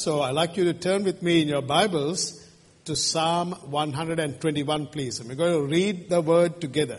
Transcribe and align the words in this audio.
So 0.00 0.22
I'd 0.22 0.30
like 0.30 0.56
you 0.56 0.64
to 0.64 0.72
turn 0.72 1.04
with 1.04 1.20
me 1.20 1.42
in 1.42 1.48
your 1.48 1.60
Bibles 1.60 2.48
to 2.86 2.96
Psalm 2.96 3.52
121, 3.52 4.86
please. 4.86 5.20
And 5.20 5.28
we're 5.28 5.34
going 5.34 5.52
to 5.52 5.70
read 5.70 6.08
the 6.08 6.22
word 6.22 6.58
together. 6.58 6.98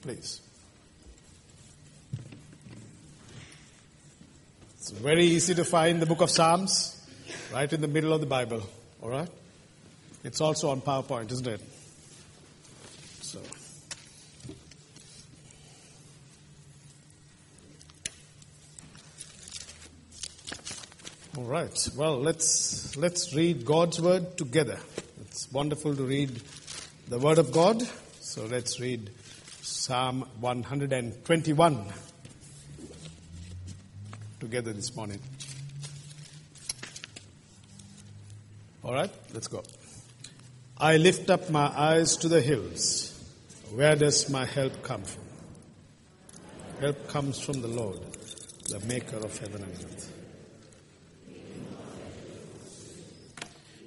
Please. 0.00 0.40
It's 4.78 4.92
very 4.92 5.26
easy 5.26 5.54
to 5.56 5.64
find 5.66 6.00
the 6.00 6.06
book 6.06 6.22
of 6.22 6.30
Psalms 6.30 7.06
right 7.52 7.70
in 7.70 7.82
the 7.82 7.88
middle 7.88 8.14
of 8.14 8.20
the 8.22 8.26
Bible. 8.26 8.62
All 9.02 9.10
right? 9.10 9.28
It's 10.22 10.40
also 10.40 10.70
on 10.70 10.80
PowerPoint, 10.80 11.32
isn't 11.32 11.46
it? 11.46 11.60
So. 13.20 13.40
All 21.36 21.42
right. 21.42 21.88
Well, 21.96 22.20
let's 22.20 22.96
let's 22.96 23.34
read 23.34 23.64
God's 23.64 24.00
word 24.00 24.36
together. 24.36 24.78
It's 25.22 25.50
wonderful 25.50 25.96
to 25.96 26.04
read 26.04 26.30
the 27.08 27.18
word 27.18 27.38
of 27.38 27.50
God. 27.50 27.82
So 28.20 28.46
let's 28.46 28.78
read 28.78 29.10
Psalm 29.60 30.28
121 30.38 31.86
together 34.38 34.72
this 34.72 34.94
morning. 34.94 35.18
All 38.84 38.94
right, 38.94 39.10
let's 39.32 39.48
go. 39.48 39.64
I 40.78 40.98
lift 40.98 41.30
up 41.30 41.50
my 41.50 41.66
eyes 41.66 42.16
to 42.18 42.28
the 42.28 42.40
hills. 42.40 43.10
Where 43.72 43.96
does 43.96 44.30
my 44.30 44.44
help 44.44 44.84
come 44.84 45.02
from? 45.02 45.24
Help 46.78 47.08
comes 47.08 47.40
from 47.40 47.60
the 47.60 47.68
Lord, 47.68 47.98
the 48.68 48.78
maker 48.86 49.16
of 49.16 49.36
heaven 49.36 49.64
and 49.64 49.72
earth. 49.72 50.13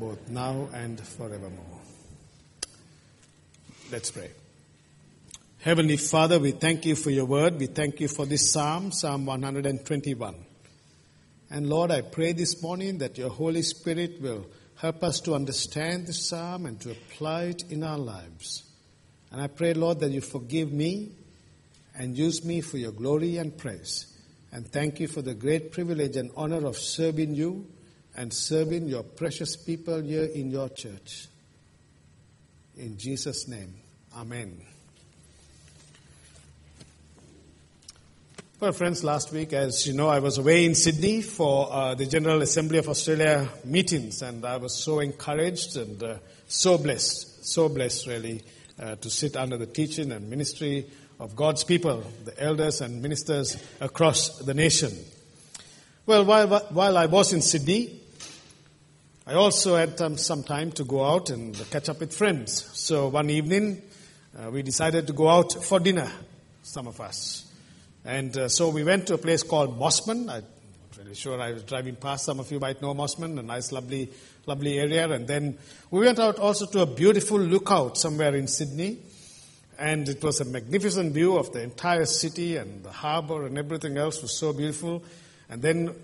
both 0.00 0.30
now 0.30 0.66
and 0.72 0.98
forevermore. 0.98 1.78
Let's 3.92 4.10
pray. 4.10 4.30
Heavenly 5.60 5.98
Father, 5.98 6.38
we 6.38 6.52
thank 6.52 6.86
you 6.86 6.96
for 6.96 7.10
your 7.10 7.26
word. 7.26 7.58
We 7.58 7.66
thank 7.66 8.00
you 8.00 8.08
for 8.08 8.24
this 8.24 8.50
psalm, 8.50 8.92
Psalm 8.92 9.26
121. 9.26 10.34
And 11.50 11.68
Lord, 11.68 11.90
I 11.90 12.00
pray 12.00 12.32
this 12.32 12.62
morning 12.62 12.96
that 12.98 13.18
your 13.18 13.28
Holy 13.28 13.60
Spirit 13.60 14.22
will 14.22 14.46
help 14.76 15.04
us 15.04 15.20
to 15.20 15.34
understand 15.34 16.06
this 16.06 16.26
psalm 16.26 16.64
and 16.64 16.80
to 16.80 16.92
apply 16.92 17.42
it 17.44 17.64
in 17.70 17.82
our 17.82 17.98
lives. 17.98 18.62
And 19.30 19.42
I 19.42 19.48
pray, 19.48 19.74
Lord, 19.74 20.00
that 20.00 20.12
you 20.12 20.22
forgive 20.22 20.72
me 20.72 21.10
and 21.94 22.16
use 22.16 22.42
me 22.42 22.62
for 22.62 22.78
your 22.78 22.92
glory 22.92 23.36
and 23.36 23.54
praise. 23.54 24.06
And 24.50 24.66
thank 24.66 24.98
you 24.98 25.08
for 25.08 25.20
the 25.20 25.34
great 25.34 25.72
privilege 25.72 26.16
and 26.16 26.30
honor 26.38 26.66
of 26.66 26.78
serving 26.78 27.34
you 27.34 27.66
and 28.16 28.32
serving 28.32 28.88
your 28.88 29.02
precious 29.02 29.56
people 29.56 30.00
here 30.00 30.24
in 30.24 30.50
your 30.50 30.68
church. 30.68 31.28
In 32.76 32.96
Jesus' 32.98 33.46
name, 33.48 33.74
Amen. 34.16 34.60
Well, 38.58 38.72
friends, 38.72 39.02
last 39.04 39.32
week, 39.32 39.52
as 39.52 39.86
you 39.86 39.94
know, 39.94 40.08
I 40.08 40.18
was 40.18 40.36
away 40.36 40.66
in 40.66 40.74
Sydney 40.74 41.22
for 41.22 41.72
uh, 41.72 41.94
the 41.94 42.06
General 42.06 42.42
Assembly 42.42 42.78
of 42.78 42.88
Australia 42.88 43.48
meetings, 43.64 44.20
and 44.20 44.44
I 44.44 44.58
was 44.58 44.74
so 44.74 44.98
encouraged 44.98 45.76
and 45.76 46.02
uh, 46.02 46.16
so 46.46 46.76
blessed, 46.76 47.46
so 47.46 47.68
blessed, 47.68 48.06
really, 48.06 48.42
uh, 48.78 48.96
to 48.96 49.08
sit 49.08 49.36
under 49.36 49.56
the 49.56 49.66
teaching 49.66 50.12
and 50.12 50.28
ministry 50.28 50.86
of 51.20 51.36
God's 51.36 51.64
people, 51.64 52.02
the 52.24 52.38
elders 52.42 52.80
and 52.80 53.00
ministers 53.00 53.56
across 53.80 54.40
the 54.40 54.52
nation. 54.52 54.92
Well, 56.04 56.24
while, 56.24 56.48
while 56.48 56.98
I 56.98 57.06
was 57.06 57.32
in 57.32 57.40
Sydney, 57.40 57.99
I 59.30 59.34
also 59.34 59.76
had 59.76 59.96
some 60.18 60.42
time 60.42 60.72
to 60.72 60.82
go 60.82 61.04
out 61.04 61.30
and 61.30 61.54
catch 61.70 61.88
up 61.88 62.00
with 62.00 62.12
friends. 62.12 62.68
So 62.72 63.06
one 63.06 63.30
evening, 63.30 63.80
uh, 64.36 64.50
we 64.50 64.62
decided 64.62 65.06
to 65.06 65.12
go 65.12 65.28
out 65.28 65.52
for 65.64 65.78
dinner, 65.78 66.10
some 66.64 66.88
of 66.88 67.00
us. 67.00 67.48
And 68.04 68.36
uh, 68.36 68.48
so 68.48 68.70
we 68.70 68.82
went 68.82 69.06
to 69.06 69.14
a 69.14 69.18
place 69.18 69.44
called 69.44 69.78
Mosman. 69.78 70.22
I'm 70.22 70.26
not 70.26 70.98
really 70.98 71.14
sure 71.14 71.40
I 71.40 71.52
was 71.52 71.62
driving 71.62 71.94
past. 71.94 72.24
Some 72.24 72.40
of 72.40 72.50
you 72.50 72.58
might 72.58 72.82
know 72.82 72.92
Mosman, 72.92 73.38
a 73.38 73.42
nice, 73.44 73.70
lovely, 73.70 74.10
lovely 74.46 74.80
area. 74.80 75.08
And 75.08 75.28
then 75.28 75.58
we 75.92 76.00
went 76.00 76.18
out 76.18 76.40
also 76.40 76.66
to 76.66 76.80
a 76.80 76.86
beautiful 76.86 77.38
lookout 77.38 77.98
somewhere 77.98 78.34
in 78.34 78.48
Sydney. 78.48 78.98
And 79.78 80.08
it 80.08 80.24
was 80.24 80.40
a 80.40 80.44
magnificent 80.44 81.12
view 81.12 81.36
of 81.36 81.52
the 81.52 81.62
entire 81.62 82.06
city 82.06 82.56
and 82.56 82.82
the 82.82 82.90
harbor 82.90 83.46
and 83.46 83.56
everything 83.56 83.96
else 83.96 84.22
was 84.22 84.36
so 84.36 84.52
beautiful. 84.52 85.04
And 85.48 85.62
then 85.62 85.94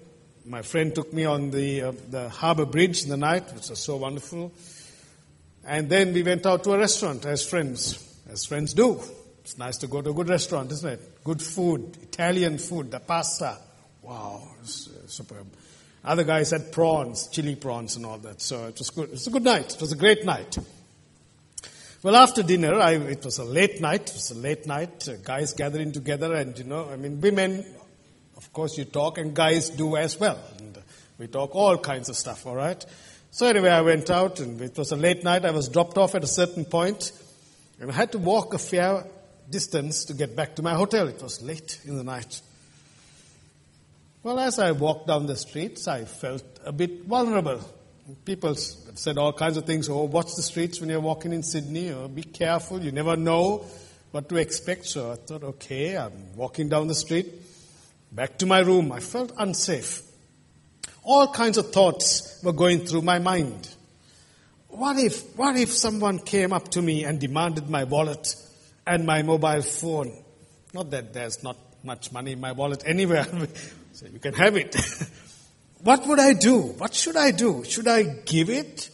my 0.47 0.63
friend 0.63 0.95
took 0.95 1.13
me 1.13 1.25
on 1.25 1.51
the, 1.51 1.83
uh, 1.83 1.93
the 2.11 2.29
harbor 2.29 2.67
bridge 2.67 3.03
in 3.03 3.09
the 3.09 3.17
night, 3.17 3.53
which 3.55 3.69
was 3.69 3.81
so 3.81 3.97
wonderful. 3.97 4.53
And 5.67 5.89
then 5.89 6.13
we 6.13 6.23
went 6.23 6.47
out 6.47 6.63
to 6.65 6.73
a 6.73 6.79
restaurant 6.79 7.27
as 7.27 7.45
friends, 7.45 8.03
as 8.29 8.45
friends 8.45 8.73
do. 8.73 9.01
It's 9.41 9.59
nice 9.59 9.77
to 9.79 9.87
go 9.87 10.03
to 10.03 10.11
a 10.11 10.15
good 10.15 10.29
restaurant, 10.29 10.71
isn't 10.73 10.89
it? 10.89 11.25
Good 11.25 11.43
food, 11.43 11.97
Italian 12.03 12.59
food, 12.59 12.91
the 12.91 13.01
pasta. 13.01 13.59
Wow, 14.03 14.49
it's, 14.63 14.89
uh, 14.89 15.07
superb. 15.07 15.47
Other 16.05 16.23
guys 16.23 16.53
had 16.53 16.71
prawns, 16.71 17.27
chili 17.29 17.57
prawns 17.57 17.97
and 17.97 18.07
all 18.07 18.19
that. 18.19 18.41
So 18.41 18.69
it 18.69 18.79
was 18.79 18.91
good. 18.91 19.09
It 19.09 19.13
was 19.13 19.27
a 19.27 19.31
good 19.31 19.43
night. 19.43 19.75
It 19.75 19.81
was 19.81 19.91
a 19.91 19.97
great 19.97 20.25
night. 20.25 20.57
Well, 22.05 22.15
after 22.15 22.45
dinner, 22.45 22.75
I, 22.75 22.93
it 22.93 23.25
was 23.25 23.39
a 23.39 23.45
late 23.45 23.81
night. 23.81 24.03
It 24.11 24.15
was 24.15 24.31
a 24.31 24.37
late 24.37 24.67
night. 24.67 25.09
Uh, 25.09 25.17
guys 25.17 25.53
gathering 25.55 25.91
together 25.91 26.35
and, 26.35 26.57
you 26.57 26.65
know, 26.65 26.89
I 26.89 26.95
mean, 26.95 27.21
women 27.21 27.65
of 28.37 28.53
course, 28.53 28.77
you 28.77 28.85
talk, 28.85 29.19
and 29.19 29.35
guys 29.35 29.71
do 29.71 29.97
as 29.97 30.19
well. 30.19 30.39
And 30.59 30.79
we 31.19 31.27
talk 31.27 31.55
all 31.55 31.79
kinds 31.79 32.09
of 32.09 32.17
stuff, 32.17 32.47
all 32.47 32.57
right? 32.57 32.85
So, 33.31 33.47
anyway, 33.47 33.71
I 33.71 33.83
went 33.83 34.11
out, 34.11 34.41
and 34.41 34.61
it 34.61 34.77
was 34.77 34.93
a 34.93 34.97
late 34.97 35.25
night. 35.25 35.45
I 35.45 35.51
was 35.51 35.69
dropped 35.69 35.99
off 35.99 36.15
at 36.15 36.25
a 36.25 36.29
certain 36.29 36.65
point, 36.65 37.13
and 37.81 37.91
I 37.91 37.95
had 37.95 38.13
to 38.13 38.19
walk 38.19 38.55
a 38.55 38.59
fair 38.59 39.05
distance 39.51 40.05
to 40.07 40.15
get 40.15 40.35
back 40.35 40.57
to 40.57 40.63
my 40.63 40.75
hotel. 40.75 41.09
It 41.09 41.23
was 41.23 41.43
late 41.43 41.81
in 41.85 41.97
the 41.97 42.05
night. 42.05 42.41
Well, 44.23 44.41
as 44.41 44.59
I 44.59 44.73
walked 44.73 45.07
down 45.07 45.27
the 45.27 45.37
streets, 45.37 45.87
I 45.87 46.05
felt 46.05 46.43
a 46.65 46.73
bit 46.73 47.05
vulnerable. 47.05 47.61
People 48.25 48.57
said 48.57 49.19
all 49.19 49.33
kinds 49.33 49.57
of 49.57 49.67
things. 49.67 49.89
Oh, 49.89 50.03
watch 50.03 50.35
the 50.35 50.43
streets 50.43 50.81
when 50.81 50.91
you're 50.91 50.99
walking 50.99 51.33
in 51.33 51.45
Sydney. 51.45 51.93
Or 51.93 52.09
be 52.09 52.25
careful. 52.25 52.83
You 52.83 52.91
never 52.91 53.17
know 53.17 53.65
what 54.11 54.29
to 54.29 54.37
expect. 54.37 54.87
So 54.87 55.13
I 55.13 55.15
thought, 55.15 55.45
okay, 55.45 55.97
I'm 55.97 56.35
walking 56.35 56.69
down 56.69 56.89
the 56.89 56.95
street. 56.95 57.27
Back 58.13 58.39
to 58.39 58.47
my 58.47 58.61
room, 58.61 58.93
I 58.93 59.01
felt 59.01 59.33
unsafe. 59.37 60.03
All 61.03 61.33
kinds 61.33 61.59
of 61.59 61.73
thoughts 61.73 62.41
were 62.43 62.53
going 62.53 62.87
through 62.87 63.03
my 63.03 63.19
mind. 63.19 63.69
What 64.69 64.99
if, 64.99 65.37
what 65.37 65.57
if 65.57 65.73
someone 65.73 66.19
came 66.19 66.53
up 66.53 66.69
to 66.73 66.83
me 66.83 67.05
and 67.05 67.21
demanded 67.21 67.71
my 67.71 67.85
wallet 67.85 68.35
and 68.87 69.07
my 69.07 69.23
mobile 69.23 69.63
phone? 69.63 70.23
Not 70.75 70.91
that 70.91 71.13
there's 71.13 71.43
not 71.43 71.57
much 71.83 72.13
money 72.13 72.33
in 72.33 72.41
my 72.41 72.53
wallet 72.53 72.83
anywhere, 72.85 73.25
so 73.93 74.07
you 74.07 74.19
can 74.19 74.35
have 74.35 74.57
it. 74.57 74.77
what 75.83 76.07
would 76.07 76.19
I 76.19 76.35
do? 76.35 76.61
What 76.61 76.93
should 76.93 77.17
I 77.17 77.31
do? 77.31 77.65
Should 77.65 77.89
I 77.89 78.03
give 78.03 78.51
it? 78.51 78.91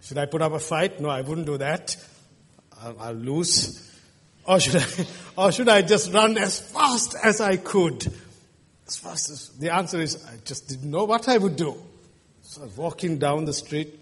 Should 0.00 0.18
I 0.18 0.26
put 0.26 0.40
up 0.40 0.52
a 0.52 0.58
fight? 0.58 1.00
No, 1.00 1.10
I 1.10 1.20
wouldn't 1.20 1.46
do 1.46 1.58
that. 1.58 1.96
I'll, 2.82 2.98
I'll 2.98 3.12
lose. 3.12 3.84
Or 4.48 4.58
should 4.58 4.76
I, 4.76 5.06
or 5.36 5.52
should 5.52 5.68
I 5.68 5.82
just 5.82 6.12
run 6.12 6.38
as 6.38 6.58
fast 6.58 7.14
as 7.22 7.40
I 7.42 7.58
could? 7.58 8.10
As 8.86 8.96
fast 8.96 9.30
as, 9.30 9.50
the 9.50 9.74
answer 9.74 10.00
is, 10.00 10.24
I 10.24 10.38
just 10.46 10.68
didn't 10.68 10.90
know 10.90 11.04
what 11.04 11.28
I 11.28 11.36
would 11.36 11.56
do. 11.56 11.76
So 12.42 12.62
I 12.62 12.64
was 12.64 12.76
walking 12.78 13.18
down 13.18 13.44
the 13.44 13.52
street. 13.52 14.00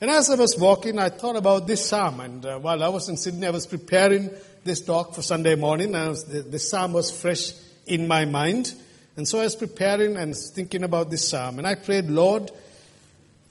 And 0.00 0.08
as 0.08 0.30
I 0.30 0.36
was 0.36 0.56
walking, 0.56 1.00
I 1.00 1.08
thought 1.08 1.34
about 1.34 1.66
this 1.66 1.84
psalm. 1.84 2.20
And 2.20 2.46
uh, 2.46 2.58
while 2.60 2.84
I 2.84 2.88
was 2.88 3.08
in 3.08 3.16
Sydney, 3.16 3.48
I 3.48 3.50
was 3.50 3.66
preparing 3.66 4.30
this 4.62 4.80
talk 4.80 5.12
for 5.12 5.22
Sunday 5.22 5.56
morning. 5.56 5.92
And 5.96 6.10
was, 6.10 6.24
the, 6.24 6.42
the 6.42 6.60
psalm 6.60 6.92
was 6.92 7.10
fresh 7.10 7.52
in 7.86 8.06
my 8.06 8.24
mind. 8.24 8.72
And 9.16 9.26
so 9.26 9.40
I 9.40 9.42
was 9.42 9.56
preparing 9.56 10.16
and 10.16 10.36
thinking 10.36 10.84
about 10.84 11.10
this 11.10 11.28
psalm. 11.28 11.58
And 11.58 11.66
I 11.66 11.74
prayed, 11.74 12.06
Lord, 12.06 12.52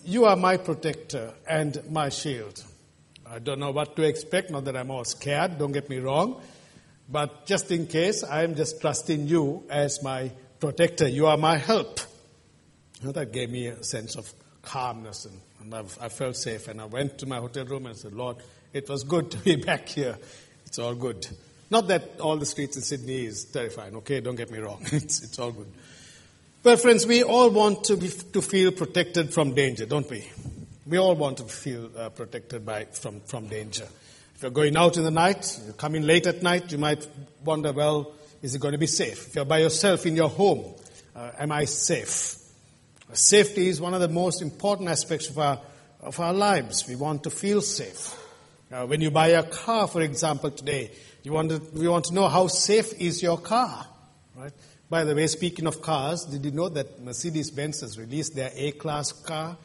you 0.06 0.24
are 0.24 0.38
my 0.38 0.56
protector 0.56 1.34
and 1.48 1.78
my 1.92 2.08
shield. 2.08 2.64
I 3.32 3.40
don't 3.40 3.60
know 3.60 3.72
what 3.72 3.96
to 3.96 4.04
expect, 4.04 4.50
not 4.50 4.66
that 4.66 4.76
I'm 4.76 4.90
all 4.90 5.04
scared, 5.04 5.60
don't 5.60 5.72
get 5.72 5.90
me 5.90 6.00
wrong. 6.00 6.42
But 7.08 7.46
just 7.46 7.72
in 7.72 7.88
case, 7.88 8.24
I'm 8.24 8.56
just 8.56 8.82
trusting 8.82 9.28
you 9.28 9.64
as 9.70 10.02
my 10.04 10.32
protector. 10.60 11.08
You 11.08 11.28
are 11.28 11.38
my 11.38 11.58
help. 11.58 12.00
that 13.02 13.32
gave 13.32 13.50
me 13.50 13.68
a 13.68 13.84
sense 13.84 14.16
of 14.16 14.32
calmness 14.62 15.26
and, 15.26 15.40
and 15.62 15.88
i 16.02 16.10
felt 16.10 16.36
safe. 16.36 16.68
And 16.68 16.82
I 16.82 16.86
went 16.86 17.18
to 17.20 17.26
my 17.26 17.38
hotel 17.38 17.66
room 17.66 17.86
and 17.86 17.98
said, 17.98 18.14
Lord, 18.14 18.38
it 18.74 18.90
was 18.90 19.04
good 19.04 19.32
to 19.32 19.38
be 19.38 19.56
back 19.70 19.90
here. 19.90 20.18
It's 20.66 20.78
all 20.78 20.96
good. 20.96 21.28
Not 21.72 21.88
that 21.88 22.20
all 22.20 22.38
the 22.38 22.46
streets 22.46 22.78
in 22.78 22.84
Sydney 22.84 23.26
is 23.26 23.46
terrifying, 23.46 23.96
okay? 23.98 24.22
Don't 24.22 24.36
get 24.36 24.52
me 24.52 24.60
wrong. 24.60 24.82
it's, 24.92 25.24
it's 25.24 25.40
all 25.40 25.52
good. 25.52 25.72
Well, 26.64 26.78
friends, 26.78 27.08
we 27.08 27.24
all 27.24 27.50
want 27.50 27.86
to, 27.86 27.98
be, 27.98 28.10
to 28.10 28.42
feel 28.42 28.72
protected 28.72 29.34
from 29.34 29.54
danger, 29.54 29.86
don't 29.86 30.10
we? 30.10 30.30
We 30.90 30.98
all 30.98 31.16
want 31.16 31.38
to 31.38 31.44
feel 31.44 31.92
uh, 31.96 32.10
protected 32.10 32.66
by, 32.66 32.86
from, 32.86 33.20
from 33.22 33.46
danger. 33.46 33.86
If 34.36 34.42
you're 34.42 34.50
going 34.50 34.76
out 34.76 34.98
in 34.98 35.04
the 35.04 35.12
night, 35.12 35.60
you 35.68 35.74
come 35.74 35.94
in 35.94 36.08
late 36.08 36.26
at 36.26 36.42
night, 36.42 36.72
you 36.72 36.80
might 36.80 37.08
wonder, 37.46 37.72
well, 37.72 38.14
is 38.42 38.56
it 38.56 38.60
going 38.60 38.72
to 38.72 38.80
be 38.80 38.88
safe? 38.88 39.28
If 39.28 39.36
you're 39.36 39.46
by 39.46 39.60
yourself 39.60 40.08
in 40.08 40.16
your 40.16 40.30
home, 40.30 40.74
uh, 41.16 41.30
am 41.38 41.52
I 41.52 41.66
safe? 41.66 42.38
Safety 43.14 43.68
is 43.68 43.80
one 43.80 43.94
of 43.94 44.02
the 44.02 44.08
most 44.08 44.42
important 44.42 44.90
aspects 44.90 45.30
of 45.30 45.38
our, 45.38 45.60
of 46.02 46.20
our 46.20 46.34
lives. 46.34 46.88
We 46.88 46.96
want 46.96 47.22
to 47.26 47.30
feel 47.30 47.62
safe. 47.62 48.18
Uh, 48.72 48.88
when 48.88 49.00
you 49.00 49.12
buy 49.12 49.28
a 49.28 49.44
car, 49.44 49.88
for 49.88 50.02
example, 50.02 50.50
today, 50.50 50.90
you 51.22 51.34
want 51.34 51.52
to, 51.52 51.62
we 51.76 51.88
want 51.88 52.06
to 52.06 52.16
know 52.16 52.28
how 52.30 52.48
safe 52.48 53.00
is 53.00 53.22
your 53.22 53.38
car, 53.38 53.86
right? 54.36 54.54
By 54.90 55.04
the 55.04 55.14
way, 55.14 55.28
speaking 55.28 55.68
of 55.68 55.84
cars, 55.84 56.26
did 56.26 56.44
you 56.44 56.52
know 56.52 56.70
that 56.70 57.00
Mercedes-Benz 57.00 57.82
has 57.82 58.00
released 58.00 58.36
their 58.36 58.50
A-class 58.56 59.12
car? 59.12 59.56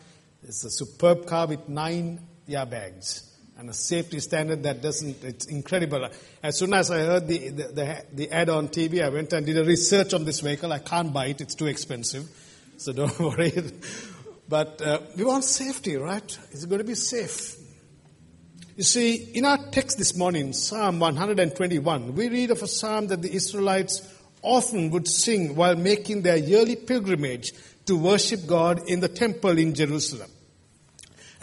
It's 0.47 0.65
a 0.65 0.71
superb 0.71 1.27
car 1.27 1.47
with 1.47 1.69
nine 1.69 2.21
airbags 2.49 3.31
and 3.57 3.71
a 3.71 3.73
safety 3.73 4.21
standard 4.21 4.63
that 4.65 4.83
doesn't, 4.83 5.25
it's 5.25 5.47
incredible. 5.47 6.09
As 6.43 6.59
soon 6.59 6.75
as 6.75 6.91
I 6.91 6.99
heard 6.99 7.29
the, 7.29 7.49
the, 7.49 7.63
the, 7.69 8.05
the, 8.13 8.31
ad 8.31 8.49
on 8.51 8.69
TV, 8.69 9.03
I 9.03 9.09
went 9.09 9.33
and 9.33 9.47
did 9.47 9.57
a 9.57 9.65
research 9.65 10.13
on 10.13 10.25
this 10.25 10.41
vehicle. 10.41 10.73
I 10.73 10.81
can't 10.81 11.13
buy 11.13 11.27
it, 11.27 11.41
it's 11.41 11.55
too 11.55 11.67
expensive. 11.67 12.29
So 12.77 12.93
don't 12.93 13.19
worry. 13.19 13.53
But 14.49 14.83
uh, 14.83 15.01
we 15.17 15.25
want 15.25 15.45
safety, 15.45 15.97
right? 15.97 16.39
Is 16.53 16.65
it 16.65 16.69
going 16.69 16.81
to 16.81 16.85
be 16.85 16.95
safe? 16.95 17.57
You 18.77 18.85
see, 18.85 19.15
in 19.15 19.45
our 19.45 19.59
text 19.71 19.99
this 19.99 20.17
morning, 20.17 20.53
Psalm 20.53 20.99
121, 20.99 22.15
we 22.15 22.29
read 22.29 22.51
of 22.51 22.63
a 22.63 22.67
psalm 22.67 23.07
that 23.07 23.23
the 23.23 23.33
Israelites 23.33 24.03
often 24.43 24.91
would 24.91 25.09
sing 25.09 25.55
while 25.55 25.77
making 25.77 26.23
their 26.23 26.37
yearly 26.37 26.77
pilgrimage 26.77 27.53
to 27.87 27.97
worship 27.97 28.47
God 28.47 28.89
in 28.89 29.01
the 29.01 29.09
temple 29.09 29.59
in 29.59 29.75
Jerusalem. 29.75 30.31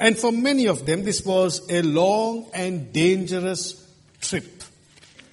And 0.02 0.18
for 0.18 0.32
many 0.32 0.66
of 0.66 0.88
them, 0.88 1.04
this 1.04 1.24
was 1.24 1.62
a 1.70 1.84
long 1.84 2.50
and 2.56 2.92
dangerous 2.92 3.88
trip. 4.20 4.64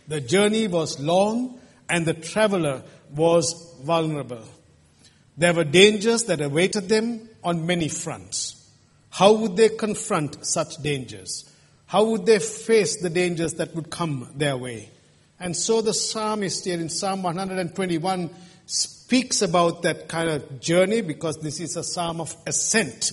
The 0.09 0.21
journey 0.21 0.69
was 0.69 1.01
long 1.01 1.59
and 1.89 2.05
the 2.05 2.13
traveler 2.13 2.83
was 3.17 3.55
vulnerable. 3.83 4.45
There 5.39 5.55
were 5.55 5.65
dangers 5.65 6.25
that 6.25 6.43
awaited 6.43 6.91
them 6.91 7.31
on 7.43 7.65
many 7.65 7.89
fronts. 7.89 8.71
How 9.09 9.33
would 9.33 9.57
they 9.57 9.71
confront 9.71 10.45
such 10.45 10.77
dangers? 10.83 11.51
How 11.87 12.05
would 12.05 12.27
they 12.27 12.39
face 12.39 13.01
the 13.01 13.09
dangers 13.09 13.55
that 13.55 13.75
would 13.75 13.89
come 13.89 14.29
their 14.37 14.59
way? 14.59 14.91
And 15.41 15.57
so 15.57 15.81
the 15.81 15.95
psalmist 15.95 16.67
here 16.67 16.79
in 16.79 16.91
Psalm 16.91 17.23
121 17.23 18.29
speaks 18.67 19.41
about 19.41 19.81
that 19.85 20.09
kind 20.09 20.29
of 20.29 20.61
journey 20.61 21.01
because 21.01 21.39
this 21.39 21.59
is 21.59 21.75
a 21.77 21.83
psalm 21.83 22.21
of 22.21 22.37
ascent, 22.47 23.13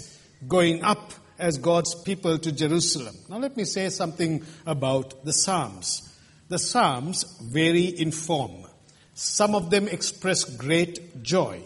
going 0.50 0.84
up 0.84 1.13
as 1.37 1.57
God's 1.57 1.95
people 2.03 2.37
to 2.37 2.51
Jerusalem. 2.51 3.15
Now, 3.29 3.37
let 3.37 3.57
me 3.57 3.65
say 3.65 3.89
something 3.89 4.43
about 4.65 5.25
the 5.25 5.33
Psalms. 5.33 6.13
The 6.49 6.59
Psalms 6.59 7.23
vary 7.41 7.85
in 7.85 8.11
form. 8.11 8.65
Some 9.13 9.55
of 9.55 9.69
them 9.69 9.87
express 9.87 10.43
great 10.43 11.23
joy, 11.23 11.61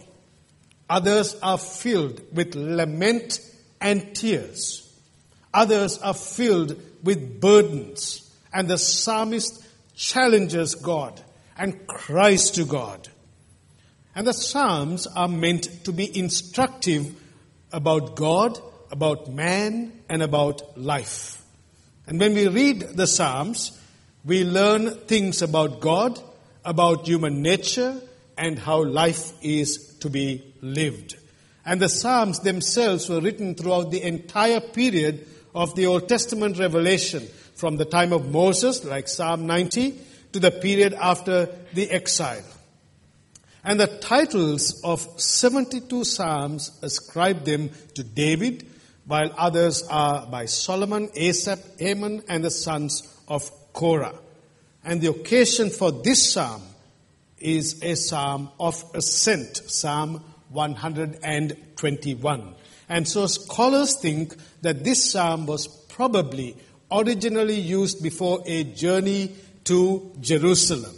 others 0.88 1.36
are 1.42 1.58
filled 1.58 2.22
with 2.36 2.54
lament 2.54 3.40
and 3.82 4.16
tears, 4.16 4.88
others 5.54 5.98
are 5.98 6.14
filled 6.14 6.80
with 7.04 7.42
burdens. 7.42 8.26
And 8.54 8.68
the 8.68 8.78
psalmist 8.78 9.64
challenges 9.96 10.74
God 10.76 11.22
and 11.58 11.86
cries 11.88 12.52
to 12.52 12.66
God. 12.66 13.08
And 14.16 14.26
the 14.26 14.34
Psalms 14.34 15.06
are 15.06 15.28
meant 15.28 15.86
to 15.86 15.92
be 15.92 16.18
instructive 16.18 17.16
about 17.72 18.16
God 18.16 18.60
about 18.92 19.30
man 19.30 19.92
and 20.10 20.22
about 20.24 20.78
life. 20.78 21.42
And 22.08 22.20
when 22.20 22.34
we 22.34 22.48
read 22.48 22.82
the 22.82 23.08
Psalms, 23.08 23.80
we 24.26 24.44
learn 24.44 24.96
things 25.08 25.42
about 25.42 25.80
God, 25.80 26.20
about 26.66 27.08
human 27.08 27.42
nature, 27.42 28.02
and 28.38 28.58
how 28.58 28.84
life 28.84 29.34
is 29.42 29.96
to 30.00 30.10
be 30.10 30.44
lived. 30.62 31.18
And 31.66 31.80
the 31.80 31.90
Psalms 31.90 32.40
themselves 32.40 33.10
were 33.10 33.22
written 33.22 33.56
throughout 33.56 33.92
the 33.92 34.02
entire 34.02 34.60
period 34.60 35.28
of 35.54 35.76
the 35.76 35.86
Old 35.86 36.10
Testament 36.10 36.58
revelation, 36.58 37.28
from 37.56 37.78
the 37.78 37.86
time 37.86 38.14
of 38.14 38.32
Moses, 38.32 38.86
like 38.86 39.08
Psalm 39.08 39.46
90, 39.46 40.00
to 40.32 40.40
the 40.40 40.52
period 40.52 40.94
after 40.94 41.50
the 41.74 41.90
exile. 41.92 42.44
And 43.64 43.80
the 43.80 43.88
titles 43.88 44.82
of 44.84 45.02
72 45.20 46.06
Psalms 46.06 46.80
ascribe 46.82 47.44
them 47.44 47.70
to 47.96 48.04
David, 48.04 48.66
while 49.10 49.34
others 49.40 49.82
are 49.90 50.28
by 50.28 50.46
Solomon, 50.46 51.10
Asaph, 51.16 51.60
Heman, 51.80 52.22
and 52.30 52.44
the 52.44 52.52
sons 52.52 53.12
of 53.28 53.50
Korah. 53.74 54.14
And 54.84 55.02
the 55.02 55.10
occasion 55.10 55.72
for 55.72 55.92
this 55.92 56.34
psalm 56.34 56.62
is 57.40 57.82
a 57.82 57.96
psalm 57.96 58.52
of 58.60 58.84
ascent, 58.94 59.64
Psalm 59.66 60.24
121. 60.50 62.54
And 62.88 63.08
so 63.08 63.26
scholars 63.26 64.00
think 64.00 64.36
that 64.62 64.84
this 64.84 65.12
psalm 65.12 65.48
was 65.48 65.66
probably 65.66 66.56
originally 66.92 67.60
used 67.60 68.04
before 68.04 68.44
a 68.46 68.64
journey 68.64 69.32
to 69.64 70.12
Jerusalem. 70.22 70.96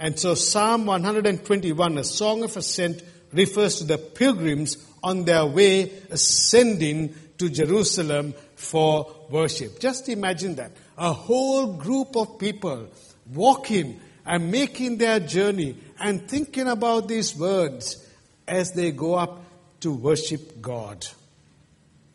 And 0.00 0.18
so 0.18 0.34
Psalm 0.34 0.86
121, 0.86 1.98
a 1.98 2.02
song 2.02 2.42
of 2.42 2.56
ascent, 2.56 3.04
refers 3.32 3.76
to 3.76 3.84
the 3.84 3.98
pilgrims 3.98 4.84
on 5.00 5.26
their 5.26 5.46
way 5.46 5.92
ascending 6.10 7.14
to 7.42 7.50
Jerusalem 7.50 8.34
for 8.54 9.12
worship. 9.28 9.80
Just 9.80 10.08
imagine 10.08 10.54
that. 10.54 10.70
A 10.96 11.12
whole 11.12 11.72
group 11.72 12.16
of 12.16 12.38
people 12.38 12.86
walking 13.34 14.00
and 14.24 14.52
making 14.52 14.98
their 14.98 15.18
journey 15.18 15.76
and 15.98 16.28
thinking 16.28 16.68
about 16.68 17.08
these 17.08 17.36
words 17.36 18.08
as 18.46 18.72
they 18.72 18.92
go 18.92 19.14
up 19.14 19.42
to 19.80 19.92
worship 19.92 20.62
God. 20.62 21.04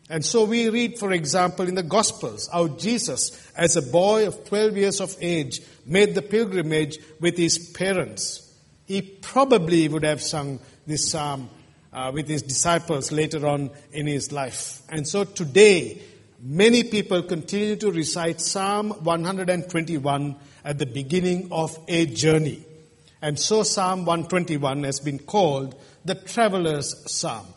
And 0.10 0.24
so 0.24 0.46
we 0.46 0.70
read, 0.70 0.98
for 0.98 1.12
example, 1.12 1.68
in 1.68 1.76
the 1.76 1.84
Gospels, 1.84 2.48
how 2.50 2.70
Jesus, 2.70 3.52
as 3.58 3.76
a 3.76 3.82
boy 3.82 4.28
of 4.28 4.46
12 4.46 4.78
years 4.78 5.02
of 5.02 5.14
age, 5.20 5.60
made 5.86 6.16
the 6.16 6.22
pilgrimage 6.22 7.00
with 7.20 7.36
his 7.36 7.60
parents. 7.60 8.50
He 8.86 9.02
probably 9.02 9.90
would 9.90 10.04
have 10.04 10.22
sung 10.22 10.60
this 10.86 11.12
psalm 11.12 11.50
uh, 11.98 12.12
with 12.12 12.28
his 12.28 12.44
disciples 12.44 13.12
later 13.12 13.48
on 13.48 13.72
in 13.92 14.06
his 14.06 14.32
life. 14.32 14.84
And 14.88 15.08
so 15.08 15.24
today, 15.24 16.00
many 16.40 16.84
people 16.84 17.24
continue 17.24 17.76
to 17.78 17.92
recite 17.92 18.40
Psalm 18.40 18.92
121 18.92 20.36
at 20.64 20.78
the 20.78 20.86
beginning 20.86 21.48
of 21.52 21.76
a 21.88 22.06
journey. 22.06 22.64
And 23.20 23.40
so 23.40 23.64
Psalm 23.64 24.06
121 24.06 24.84
has 24.84 25.00
been 25.00 25.18
called 25.18 25.74
the 26.06 26.14
traveler's 26.14 27.12
psalm. 27.12 27.48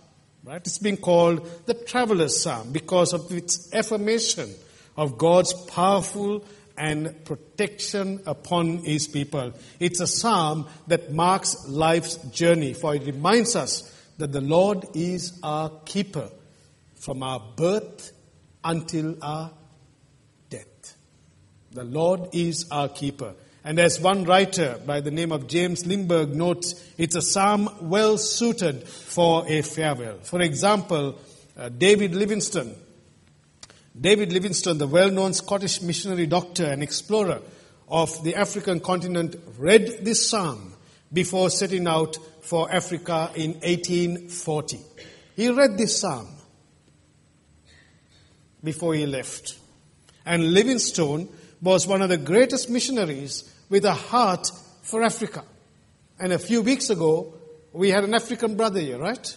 Right? 0.42 0.56
It's 0.56 0.78
been 0.78 0.96
called 0.96 1.46
the 1.66 1.74
traveler's 1.74 2.40
psalm 2.40 2.72
because 2.72 3.12
of 3.12 3.30
its 3.30 3.74
affirmation 3.74 4.48
of 4.96 5.18
God's 5.18 5.52
powerful 5.52 6.46
and 6.78 7.26
protection 7.26 8.22
upon 8.24 8.78
his 8.78 9.06
people. 9.06 9.52
It's 9.78 10.00
a 10.00 10.06
psalm 10.06 10.66
that 10.86 11.12
marks 11.12 11.68
life's 11.68 12.16
journey, 12.30 12.72
for 12.72 12.94
it 12.94 13.04
reminds 13.04 13.54
us 13.54 13.99
that 14.20 14.32
the 14.32 14.40
Lord 14.40 14.84
is 14.94 15.38
our 15.42 15.70
keeper 15.84 16.30
from 16.96 17.22
our 17.22 17.40
birth 17.56 18.12
until 18.62 19.16
our 19.22 19.50
death. 20.50 20.96
The 21.72 21.84
Lord 21.84 22.28
is 22.32 22.66
our 22.70 22.88
keeper. 22.88 23.34
And 23.64 23.78
as 23.78 23.98
one 24.00 24.24
writer 24.24 24.78
by 24.86 25.00
the 25.00 25.10
name 25.10 25.32
of 25.32 25.46
James 25.46 25.86
Limburg 25.86 26.34
notes, 26.34 26.74
it's 26.98 27.14
a 27.14 27.22
psalm 27.22 27.68
well 27.80 28.18
suited 28.18 28.86
for 28.86 29.46
a 29.48 29.62
farewell. 29.62 30.18
For 30.22 30.40
example, 30.40 31.18
uh, 31.56 31.70
David 31.70 32.14
Livingstone. 32.14 32.74
David 33.98 34.32
Livingstone, 34.32 34.78
the 34.78 34.86
well 34.86 35.10
known 35.10 35.32
Scottish 35.32 35.82
missionary 35.82 36.26
doctor 36.26 36.66
and 36.66 36.82
explorer 36.82 37.40
of 37.88 38.22
the 38.22 38.36
African 38.36 38.80
continent, 38.80 39.36
read 39.58 40.04
this 40.04 40.28
psalm 40.28 40.69
before 41.12 41.50
setting 41.50 41.86
out 41.86 42.16
for 42.42 42.70
Africa 42.70 43.30
in 43.34 43.52
1840. 43.54 44.80
He 45.36 45.48
read 45.50 45.76
this 45.76 46.00
psalm 46.00 46.28
before 48.62 48.94
he 48.94 49.06
left. 49.06 49.56
And 50.26 50.52
Livingstone 50.52 51.28
was 51.62 51.86
one 51.86 52.02
of 52.02 52.08
the 52.08 52.16
greatest 52.16 52.70
missionaries 52.70 53.52
with 53.68 53.84
a 53.84 53.94
heart 53.94 54.50
for 54.82 55.02
Africa. 55.02 55.44
And 56.18 56.32
a 56.32 56.38
few 56.38 56.62
weeks 56.62 56.90
ago, 56.90 57.34
we 57.72 57.90
had 57.90 58.04
an 58.04 58.14
African 58.14 58.56
brother 58.56 58.80
here, 58.80 58.98
right? 58.98 59.36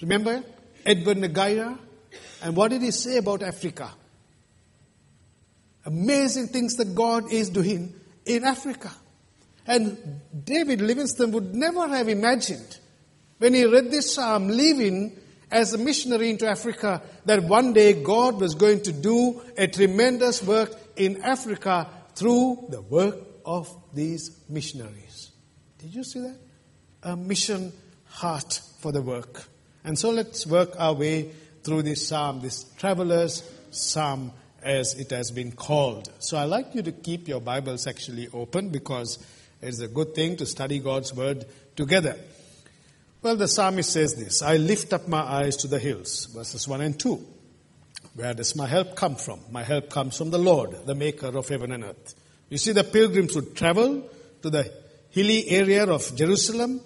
Remember? 0.00 0.42
Edward 0.84 1.18
Nagaya. 1.18 1.78
And 2.42 2.56
what 2.56 2.70
did 2.70 2.82
he 2.82 2.90
say 2.90 3.18
about 3.18 3.42
Africa? 3.42 3.90
Amazing 5.86 6.48
things 6.48 6.76
that 6.76 6.94
God 6.94 7.32
is 7.32 7.50
doing 7.50 7.94
in 8.24 8.44
Africa. 8.44 8.90
And 9.66 10.20
David 10.44 10.80
Livingstone 10.80 11.32
would 11.32 11.54
never 11.54 11.88
have 11.88 12.08
imagined 12.08 12.78
when 13.38 13.54
he 13.54 13.64
read 13.64 13.90
this 13.90 14.14
psalm, 14.14 14.48
leaving 14.48 15.18
as 15.50 15.72
a 15.72 15.78
missionary 15.78 16.30
into 16.30 16.48
Africa, 16.48 17.02
that 17.24 17.44
one 17.44 17.72
day 17.72 18.02
God 18.02 18.40
was 18.40 18.54
going 18.54 18.82
to 18.82 18.92
do 18.92 19.40
a 19.56 19.66
tremendous 19.66 20.42
work 20.42 20.74
in 20.96 21.22
Africa 21.22 21.88
through 22.14 22.66
the 22.70 22.82
work 22.82 23.16
of 23.44 23.74
these 23.92 24.40
missionaries. 24.48 25.30
Did 25.78 25.94
you 25.94 26.04
see 26.04 26.20
that? 26.20 26.38
A 27.02 27.16
mission 27.16 27.72
heart 28.06 28.60
for 28.80 28.92
the 28.92 29.02
work. 29.02 29.44
And 29.84 29.98
so 29.98 30.10
let's 30.10 30.46
work 30.46 30.74
our 30.78 30.94
way 30.94 31.30
through 31.62 31.82
this 31.82 32.08
psalm, 32.08 32.40
this 32.40 32.64
traveler's 32.78 33.42
psalm 33.70 34.32
as 34.62 34.94
it 34.94 35.10
has 35.10 35.30
been 35.30 35.52
called. 35.52 36.10
So 36.20 36.38
I'd 36.38 36.44
like 36.44 36.74
you 36.74 36.82
to 36.82 36.92
keep 36.92 37.28
your 37.28 37.40
Bibles 37.40 37.86
actually 37.86 38.28
open 38.32 38.70
because 38.70 39.18
it's 39.64 39.80
a 39.80 39.88
good 39.88 40.14
thing 40.14 40.36
to 40.36 40.46
study 40.46 40.78
God's 40.78 41.14
word 41.14 41.46
together. 41.76 42.16
Well, 43.22 43.36
the 43.36 43.48
psalmist 43.48 43.92
says 43.92 44.14
this 44.14 44.42
I 44.42 44.56
lift 44.56 44.92
up 44.92 45.08
my 45.08 45.22
eyes 45.22 45.56
to 45.58 45.68
the 45.68 45.78
hills, 45.78 46.26
verses 46.26 46.68
1 46.68 46.80
and 46.80 46.98
2. 46.98 47.26
Where 48.14 48.34
does 48.34 48.54
my 48.54 48.66
help 48.66 48.94
come 48.94 49.16
from? 49.16 49.40
My 49.50 49.62
help 49.62 49.90
comes 49.90 50.16
from 50.16 50.30
the 50.30 50.38
Lord, 50.38 50.86
the 50.86 50.94
maker 50.94 51.36
of 51.36 51.48
heaven 51.48 51.72
and 51.72 51.84
earth. 51.84 52.14
You 52.48 52.58
see, 52.58 52.72
the 52.72 52.84
pilgrims 52.84 53.34
would 53.34 53.56
travel 53.56 54.08
to 54.42 54.50
the 54.50 54.70
hilly 55.10 55.48
area 55.48 55.86
of 55.86 56.14
Jerusalem 56.14 56.80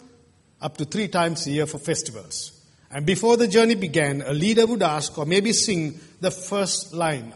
up 0.61 0.77
to 0.79 0.85
three 0.85 1.09
times 1.09 1.47
a 1.47 1.51
year 1.51 1.67
for 1.67 1.79
festivals. 1.79 2.53
And 2.91 3.05
before 3.05 3.37
the 3.37 3.49
journey 3.49 3.75
began, 3.75 4.23
a 4.23 4.33
leader 4.33 4.67
would 4.67 4.83
ask 4.83 5.19
or 5.19 5.27
maybe 5.27 5.53
sing 5.53 6.01
the 6.21 6.31
first 6.31 6.95
line 6.95 7.35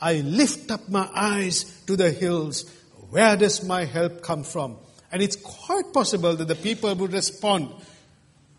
I 0.00 0.20
lift 0.20 0.70
up 0.70 0.88
my 0.88 1.08
eyes 1.12 1.64
to 1.86 1.96
the 1.96 2.10
hills. 2.10 2.64
Where 3.10 3.36
does 3.36 3.64
my 3.64 3.84
help 3.84 4.22
come 4.22 4.42
from? 4.42 4.76
And 5.10 5.22
it's 5.22 5.36
quite 5.36 5.92
possible 5.92 6.36
that 6.36 6.48
the 6.48 6.54
people 6.54 6.94
would 6.94 7.12
respond, 7.12 7.70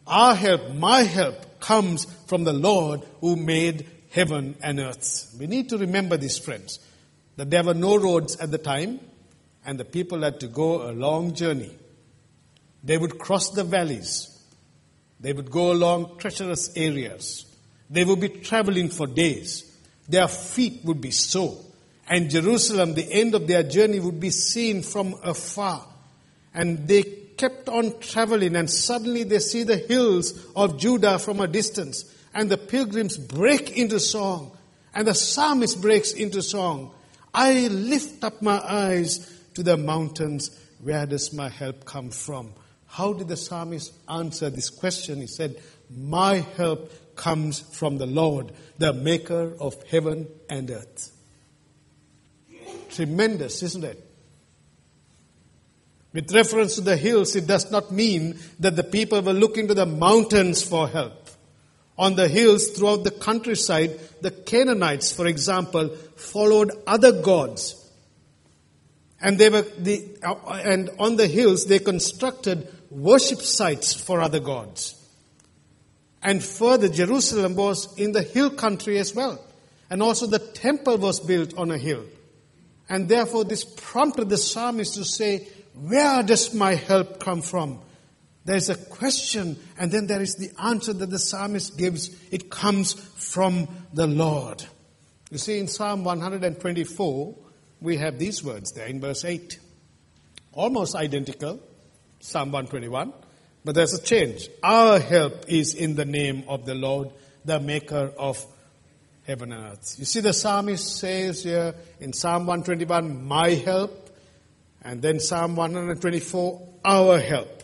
Our 0.08 0.34
help, 0.34 0.74
my 0.74 1.02
help, 1.02 1.60
comes 1.60 2.06
from 2.26 2.44
the 2.44 2.54
Lord 2.54 3.02
who 3.22 3.36
made 3.36 3.86
heaven 4.12 4.56
and 4.62 4.80
earth. 4.80 5.36
We 5.40 5.46
need 5.46 5.70
to 5.70 5.78
remember 5.78 6.18
this, 6.18 6.40
friends, 6.40 6.80
that 7.36 7.52
there 7.52 7.64
were 7.64 7.76
no 7.76 7.98
roads 7.98 8.38
at 8.38 8.50
the 8.50 8.58
time, 8.58 9.00
and 9.66 9.80
the 9.80 9.86
people 9.86 10.22
had 10.24 10.40
to 10.40 10.48
go 10.48 10.90
a 10.90 10.94
long 10.94 11.36
journey. 11.36 11.72
They 12.84 12.98
would 12.98 13.20
cross 13.20 13.52
the 13.52 13.64
valleys. 13.64 14.36
They 15.20 15.34
would 15.34 15.52
go 15.52 15.72
along 15.72 16.18
treacherous 16.18 16.76
areas. 16.76 17.46
They 17.90 18.06
would 18.06 18.22
be 18.22 18.30
traveling 18.30 18.90
for 18.90 19.06
days. 19.06 19.66
Their 20.08 20.28
feet 20.28 20.84
would 20.86 21.02
be 21.02 21.12
sore. 21.12 21.58
And 22.10 22.30
Jerusalem, 22.30 22.96
the 22.96 23.10
end 23.10 23.36
of 23.36 23.48
their 23.48 23.64
journey, 23.64 24.00
would 24.00 24.20
be 24.20 24.32
seen 24.32 24.82
from 24.82 25.16
afar. 25.24 25.86
And 26.54 26.88
they 26.88 27.04
kept 27.04 27.70
on 27.70 28.00
traveling, 28.00 28.56
and 28.56 28.70
suddenly 28.70 29.24
they 29.24 29.40
see 29.40 29.64
the 29.64 29.78
hills 29.78 30.34
of 30.56 30.80
Judah 30.80 31.20
from 31.20 31.40
a 31.40 31.48
distance 31.48 32.04
and 32.34 32.50
the 32.50 32.58
pilgrims 32.58 33.18
break 33.18 33.78
into 33.78 34.00
song, 34.00 34.56
and 34.94 35.08
the 35.08 35.14
psalmist 35.14 35.82
breaks 35.82 36.14
into 36.14 36.42
song. 36.42 36.92
I 37.34 37.68
lift 37.68 38.24
up 38.24 38.42
my 38.42 38.60
eyes 38.60 39.40
to 39.54 39.64
the 39.64 39.78
mountains. 39.78 40.52
Where 40.82 41.06
does 41.06 41.34
my 41.34 41.50
help 41.50 41.86
come 41.86 42.10
from? 42.10 42.54
How 42.88 43.14
did 43.14 43.28
the 43.28 43.38
psalmist 43.38 43.94
answer 44.08 44.50
this 44.50 44.70
question? 44.70 45.22
He 45.22 45.28
said, 45.28 45.62
My 45.90 46.38
help 46.38 46.92
comes 47.16 47.60
from 47.60 47.98
the 47.98 48.08
Lord, 48.08 48.52
the 48.78 48.94
maker 48.94 49.54
of 49.60 49.82
heaven 49.84 50.28
and 50.50 50.72
earth. 50.72 51.12
Tremendous, 52.90 53.64
isn't 53.64 53.84
it? 53.84 54.06
With 56.12 56.34
reference 56.34 56.76
to 56.76 56.82
the 56.82 56.98
hills, 56.98 57.36
it 57.36 57.46
does 57.46 57.72
not 57.72 57.92
mean 57.92 58.40
that 58.60 58.76
the 58.76 58.84
people 58.84 59.22
were 59.22 59.34
looking 59.34 59.68
to 59.68 59.74
the 59.74 59.86
mountains 59.86 60.64
for 60.64 60.88
help 60.88 61.30
on 62.00 62.16
the 62.16 62.30
hills 62.30 62.70
throughout 62.70 63.04
the 63.04 63.12
countryside, 63.12 64.00
the 64.22 64.32
Canaanites, 64.32 65.12
for 65.12 65.28
example, 65.28 65.90
followed 66.16 66.72
other 66.88 67.22
gods. 67.22 67.76
And 69.22 69.38
they 69.38 69.50
were 69.50 69.64
the, 69.78 70.08
uh, 70.24 70.36
and 70.64 70.90
on 70.98 71.18
the 71.18 71.28
hills 71.28 71.66
they 71.66 71.80
constructed 71.80 72.74
worship 72.90 73.42
sites 73.42 73.94
for 73.94 74.22
other 74.22 74.40
gods. 74.40 74.96
And 76.24 76.42
further, 76.42 76.88
Jerusalem 76.88 77.56
was 77.56 77.98
in 77.98 78.14
the 78.14 78.24
hill 78.24 78.50
country 78.50 78.98
as 78.98 79.14
well. 79.14 79.44
And 79.90 80.02
also 80.02 80.26
the 80.26 80.40
temple 80.40 80.98
was 80.98 81.20
built 81.20 81.58
on 81.58 81.70
a 81.70 81.78
hill. 81.78 82.06
And 82.90 83.08
therefore, 83.08 83.46
this 83.46 83.64
prompted 83.64 84.30
the 84.30 84.38
psalmist 84.38 84.96
to 84.96 85.06
say, 85.06 85.48
Where 85.76 86.24
does 86.24 86.54
my 86.54 86.74
help 86.74 87.20
come 87.20 87.42
from? 87.42 87.80
There's 88.46 88.70
a 88.70 88.76
question, 88.76 89.58
and 89.78 89.92
then 89.92 90.08
there 90.08 90.22
is 90.22 90.36
the 90.36 90.50
answer 90.60 90.92
that 90.94 91.10
the 91.12 91.20
psalmist 91.20 91.78
gives. 91.78 92.10
It 92.32 92.50
comes 92.50 92.94
from 92.94 93.68
the 93.94 94.08
Lord. 94.08 94.66
You 95.30 95.38
see, 95.38 95.60
in 95.60 95.68
Psalm 95.68 96.04
124, 96.04 97.36
we 97.82 97.98
have 97.98 98.18
these 98.18 98.44
words 98.44 98.72
there 98.72 98.88
in 98.88 99.00
verse 99.00 99.24
8. 99.24 99.60
Almost 100.54 100.96
identical, 100.96 101.62
Psalm 102.20 102.52
121, 102.52 103.14
but 103.64 103.76
there's 103.76 103.94
a 103.94 104.02
change. 104.02 104.50
Our 104.64 105.00
help 105.00 105.46
is 105.48 105.76
in 105.76 105.96
the 105.96 106.06
name 106.06 106.44
of 106.48 106.66
the 106.66 106.74
Lord, 106.74 107.12
the 107.46 107.60
maker 107.60 108.12
of 108.18 108.44
heaven 109.30 109.52
and 109.52 109.64
earth. 109.74 109.96
You 110.00 110.06
see, 110.06 110.22
the 110.22 110.34
psalmist 110.34 110.98
says 110.98 111.44
here 111.44 111.76
in 112.00 112.14
Psalm 112.14 112.48
121, 112.48 113.28
my 113.28 113.50
help, 113.52 114.10
and 114.82 115.04
then 115.04 115.20
Psalm 115.20 115.56
124, 115.56 116.68
our 116.84 117.20
help. 117.20 117.64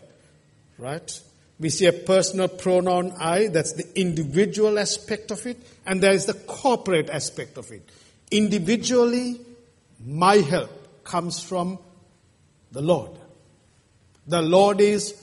Right? 0.78 1.20
We 1.60 1.70
see 1.70 1.88
a 1.88 1.94
personal 1.94 2.50
pronoun 2.50 3.14
I, 3.18 3.48
that's 3.48 3.74
the 3.74 4.00
individual 4.00 4.78
aspect 4.78 5.32
of 5.32 5.48
it, 5.48 5.58
and 5.88 6.04
there 6.04 6.14
is 6.14 6.28
the 6.28 6.36
corporate 6.36 7.10
aspect 7.10 7.58
of 7.58 7.72
it. 7.72 7.90
Individually, 8.30 9.42
my 10.06 10.36
help 10.36 11.04
comes 11.04 11.42
from 11.42 11.80
the 12.72 12.82
Lord. 12.82 13.12
The 14.28 14.42
Lord 14.44 14.82
is 14.82 15.20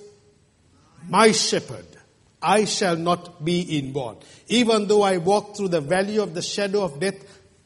my 1.08 1.30
shepherd. 1.30 1.86
I 2.42 2.64
shall 2.64 2.96
not 2.96 3.44
be 3.44 3.78
in 3.78 3.92
want. 3.92 4.22
Even 4.48 4.88
though 4.88 5.02
I 5.02 5.18
walk 5.18 5.56
through 5.56 5.68
the 5.68 5.80
valley 5.80 6.18
of 6.18 6.34
the 6.34 6.42
shadow 6.42 6.82
of 6.82 6.98
death, 6.98 7.14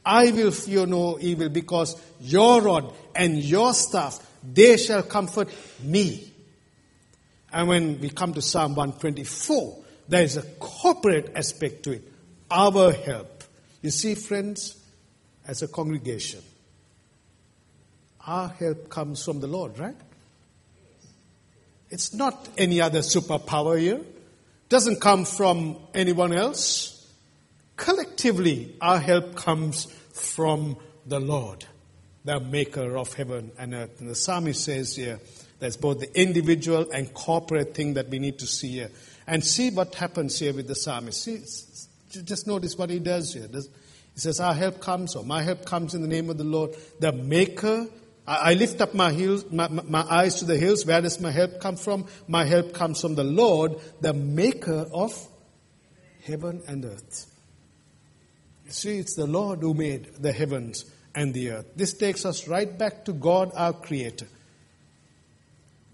I 0.05 0.31
will 0.31 0.51
fear 0.51 0.87
no 0.87 1.19
evil 1.21 1.49
because 1.49 2.01
your 2.21 2.63
rod 2.63 2.93
and 3.15 3.39
your 3.39 3.75
staff, 3.75 4.25
they 4.45 4.77
shall 4.77 5.03
comfort 5.03 5.49
me. 5.83 6.33
And 7.53 7.69
when 7.69 8.01
we 8.01 8.11
come 8.11 8.35
to 8.35 8.43
Psalm 8.43 8.75
124, 8.75 9.79
there 10.09 10.23
is 10.23 10.37
a 10.37 10.43
corporate 10.43 11.33
aspect 11.35 11.83
to 11.85 11.93
it. 11.93 12.13
Our 12.51 12.93
help. 12.93 13.45
You 13.83 13.91
see, 13.91 14.15
friends, 14.15 14.81
as 15.47 15.63
a 15.63 15.69
congregation, 15.69 16.43
our 18.27 18.49
help 18.49 18.89
comes 18.89 19.25
from 19.25 19.41
the 19.41 19.47
Lord, 19.47 19.79
right? 19.79 19.97
It's 21.91 22.13
not 22.13 22.49
any 22.59 22.81
other 22.81 23.01
superpower 23.01 23.79
here. 23.79 24.01
Doesn't 24.69 25.01
come 25.01 25.25
from 25.25 25.77
anyone 25.95 26.33
else. 26.33 26.93
Collectively, 27.77 28.75
our 28.81 28.99
help 28.99 29.37
comes 29.37 29.85
from 30.13 30.77
the 31.07 31.21
Lord, 31.21 31.65
the 32.25 32.41
maker 32.41 32.97
of 32.97 33.13
heaven 33.15 33.53
and 33.59 33.75
earth. 33.75 34.01
And 34.01 34.09
the 34.09 34.15
psalmist 34.15 34.65
says 34.65 34.97
here, 34.97 35.21
there's 35.59 35.77
both 35.77 36.01
the 36.01 36.21
individual 36.21 36.91
and 36.93 37.13
corporate 37.15 37.75
thing 37.75 37.95
that 37.95 38.09
we 38.09 38.19
need 38.19 38.39
to 38.41 38.47
see 38.47 38.73
here. 38.73 38.91
And 39.27 39.45
see 39.45 39.71
what 39.71 39.95
happens 39.95 40.39
here 40.39 40.53
with 40.53 40.69
the 40.69 40.75
psalmist. 40.75 41.23
See, 41.23 41.39
just 42.23 42.47
notice 42.47 42.77
what 42.77 42.91
he 42.91 42.99
does 42.99 43.35
here. 43.35 43.49
He 43.53 44.21
says, 44.21 44.39
Our 44.39 44.55
help 44.55 44.81
comes, 44.81 45.17
or 45.17 45.25
my 45.25 45.43
help 45.43 45.65
comes 45.65 45.95
in 45.95 46.03
the 46.03 46.09
name 46.09 46.31
of 46.31 46.39
the 46.39 46.45
Lord, 46.45 46.77
the 47.01 47.13
maker. 47.13 47.87
I 48.27 48.55
lift 48.55 48.81
up 48.81 48.93
my, 48.93 49.13
heels, 49.13 49.45
my, 49.53 49.69
my 49.69 50.03
eyes 50.03 50.37
to 50.37 50.45
the 50.45 50.57
hills. 50.57 50.85
Where 50.85 51.01
does 51.01 51.21
my 51.21 51.31
help 51.31 51.61
come 51.61 51.77
from? 51.77 52.07
My 52.27 52.45
help 52.45 52.75
comes 52.75 53.01
from 53.01 53.15
the 53.15 53.25
Lord, 53.25 53.77
the 54.01 54.13
maker 54.13 54.87
of 54.93 55.29
heaven 56.25 56.63
and 56.67 56.85
earth. 56.85 57.33
See, 58.69 58.99
it's 58.99 59.15
the 59.15 59.27
Lord 59.27 59.61
who 59.61 59.75
made 59.75 60.17
the 60.19 60.33
heavens 60.33 60.85
and 61.15 61.33
the 61.33 61.53
earth. 61.53 61.67
This 61.77 61.95
takes 61.95 62.25
us 62.25 62.49
right 62.49 62.77
back 62.77 63.05
to 63.05 63.13
God, 63.13 63.53
our 63.55 63.73
Creator. 63.73 64.27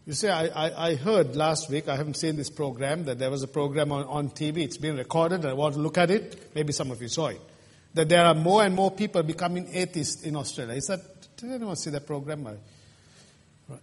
You 0.06 0.14
see, 0.14 0.28
I, 0.28 0.46
I, 0.46 0.88
I, 0.88 0.94
heard 0.96 1.36
last 1.36 1.70
week, 1.70 1.86
I 1.86 1.96
haven't 1.96 2.16
seen 2.16 2.34
this 2.34 2.50
program, 2.50 3.04
that 3.04 3.20
there 3.20 3.30
was 3.30 3.44
a 3.44 3.48
program 3.48 3.92
on, 3.92 4.04
on 4.06 4.30
TV. 4.30 4.58
It's 4.58 4.76
been 4.76 4.96
recorded. 4.96 5.44
I 5.44 5.52
want 5.52 5.74
to 5.74 5.80
look 5.80 5.96
at 5.96 6.10
it. 6.10 6.50
Maybe 6.56 6.72
some 6.72 6.90
of 6.90 7.00
you 7.00 7.08
saw 7.08 7.28
it. 7.28 7.40
That 7.94 8.08
there 8.08 8.24
are 8.24 8.34
more 8.34 8.64
and 8.64 8.74
more 8.74 8.90
people 8.90 9.22
becoming 9.22 9.68
atheists 9.72 10.24
in 10.24 10.34
Australia. 10.34 10.74
Is 10.74 10.86
that, 10.86 11.00
did 11.48 11.56
anyone 11.56 11.76
see 11.76 11.90
that 11.90 12.06
program? 12.06 12.44
Right. 12.44 13.80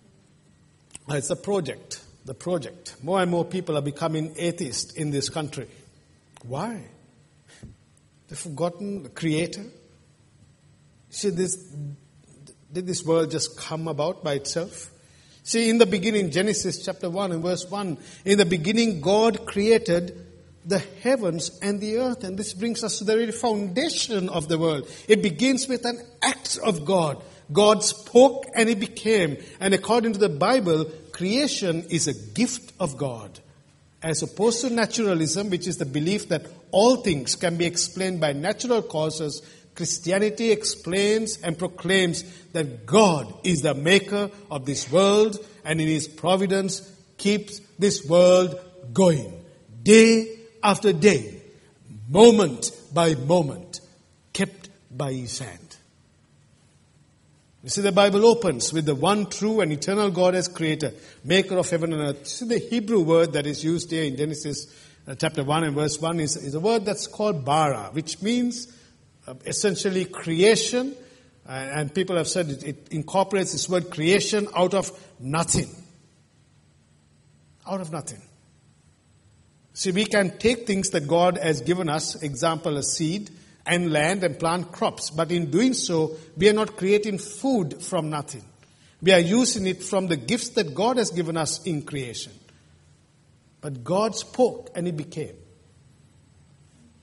It's 1.10 1.30
a 1.30 1.36
project. 1.36 2.02
The 2.26 2.34
project. 2.34 2.96
More 3.04 3.22
and 3.22 3.30
more 3.30 3.46
people 3.46 3.78
are 3.78 3.82
becoming 3.82 4.34
atheists 4.38 4.94
in 4.94 5.12
this 5.12 5.30
country. 5.30 5.68
Why? 6.44 6.84
They've 8.28 8.38
forgotten 8.38 9.04
the 9.04 9.10
creator. 9.10 9.66
See, 11.10 11.32
this, 11.32 11.56
did 12.72 12.86
this 12.86 13.04
world 13.04 13.32
just 13.32 13.58
come 13.58 13.88
about 13.88 14.24
by 14.24 14.34
itself? 14.34 14.92
See, 15.44 15.70
in 15.70 15.80
the 15.80 15.88
beginning, 15.88 16.30
Genesis 16.30 16.86
chapter 16.86 17.10
1 17.10 17.32
and 17.32 17.42
verse 17.42 17.70
1, 17.70 17.98
in 18.26 18.38
the 18.38 18.46
beginning, 18.46 19.02
God 19.02 19.48
created 19.48 20.28
the 20.66 20.80
heavens 21.02 21.58
and 21.62 21.82
the 21.82 21.98
earth. 21.98 22.24
And 22.24 22.38
this 22.38 22.54
brings 22.54 22.84
us 22.84 23.00
to 23.00 23.04
the 23.04 23.16
very 23.16 23.32
foundation 23.32 24.30
of 24.30 24.48
the 24.48 24.60
world. 24.60 24.88
It 25.08 25.24
begins 25.24 25.68
with 25.68 25.86
an 25.86 26.00
act 26.22 26.60
of 26.64 26.86
God. 26.86 27.24
God 27.52 27.84
spoke 27.84 28.46
and 28.56 28.70
it 28.70 28.80
became. 28.80 29.38
And 29.60 29.74
according 29.74 30.14
to 30.14 30.20
the 30.20 30.30
Bible, 30.30 30.86
creation 31.12 31.86
is 31.90 32.08
a 32.08 32.14
gift 32.14 32.74
of 32.80 32.98
God. 32.98 33.40
As 34.02 34.22
opposed 34.22 34.62
to 34.62 34.70
naturalism, 34.70 35.50
which 35.50 35.68
is 35.68 35.78
the 35.78 35.86
belief 35.86 36.30
that 36.30 36.46
all 36.72 36.98
things 36.98 37.36
can 37.36 37.58
be 37.58 37.66
explained 37.66 38.22
by 38.22 38.34
natural 38.34 38.82
causes, 38.82 39.42
Christianity 39.76 40.52
explains 40.52 41.42
and 41.42 41.58
proclaims 41.58 42.24
that 42.54 42.86
God 42.86 43.34
is 43.44 43.62
the 43.62 43.74
maker 43.74 44.30
of 44.52 44.66
this 44.66 44.92
world 44.92 45.38
and 45.64 45.82
in 45.82 45.88
His 45.88 46.08
providence 46.08 46.90
keeps 47.18 47.60
this 47.78 48.06
world 48.06 48.60
going 48.94 49.34
day 49.84 50.38
after 50.64 50.92
day, 50.92 51.42
moment 52.10 52.72
by 52.94 53.16
moment, 53.16 53.80
kept 54.34 54.70
by 54.92 55.14
His 55.14 55.40
hand. 55.40 55.69
You 57.64 57.70
see, 57.70 57.82
the 57.82 57.92
Bible 57.92 58.26
opens 58.26 58.72
with 58.72 58.86
the 58.86 58.96
one 58.96 59.26
true 59.26 59.60
and 59.60 59.72
eternal 59.72 60.12
God 60.12 60.34
as 60.34 60.48
creator, 60.48 60.94
maker 61.26 61.58
of 61.58 61.70
heaven 61.70 61.92
and 61.92 62.02
earth. 62.02 62.26
See, 62.26 62.46
the 62.46 62.58
Hebrew 62.58 63.02
word 63.02 63.34
that 63.34 63.46
is 63.46 63.64
used 63.64 63.92
here 63.92 64.06
in 64.06 64.16
Genesis 64.16 64.74
uh, 65.06 65.16
chapter 65.16 65.44
1 65.44 65.66
and 65.66 65.76
verse 65.76 66.00
1 66.00 66.22
is, 66.22 66.38
is 66.38 66.56
a 66.56 66.60
word 66.60 66.86
that's 66.86 67.08
called 67.08 67.44
bara, 67.44 67.90
which 67.92 68.22
means 68.22 68.74
uh, 69.28 69.34
essentially 69.46 70.06
creation. 70.06 70.96
Uh, 71.46 71.52
and 71.52 71.94
people 71.94 72.16
have 72.16 72.30
said 72.30 72.48
it, 72.48 72.64
it 72.64 72.88
incorporates 72.92 73.52
this 73.52 73.68
word 73.68 73.90
creation 73.90 74.48
out 74.56 74.74
of 74.74 74.92
nothing. 75.20 75.70
Out 77.68 77.82
of 77.82 77.92
nothing. 77.92 78.22
See, 79.74 79.92
we 79.92 80.06
can 80.06 80.38
take 80.38 80.66
things 80.66 80.92
that 80.92 81.08
God 81.08 81.38
has 81.38 81.62
given 81.62 81.90
us, 81.90 82.22
example, 82.22 82.78
a 82.78 82.84
seed, 82.84 83.30
and 83.70 83.92
land 83.92 84.24
and 84.24 84.38
plant 84.38 84.72
crops. 84.72 85.12
But 85.12 85.32
in 85.32 85.52
doing 85.52 85.74
so, 85.74 86.18
we 86.36 86.50
are 86.50 86.54
not 86.54 86.76
creating 86.76 87.20
food 87.20 87.84
from 87.84 88.10
nothing. 88.10 88.44
We 89.02 89.14
are 89.14 89.20
using 89.20 89.68
it 89.68 89.84
from 89.84 90.08
the 90.08 90.18
gifts 90.18 90.50
that 90.50 90.74
God 90.74 90.98
has 90.98 91.12
given 91.12 91.38
us 91.38 91.64
in 91.64 91.84
creation. 91.84 92.34
But 93.62 93.84
God 93.84 94.16
spoke 94.16 94.72
and 94.76 94.88
it 94.88 94.98
became. 94.98 95.36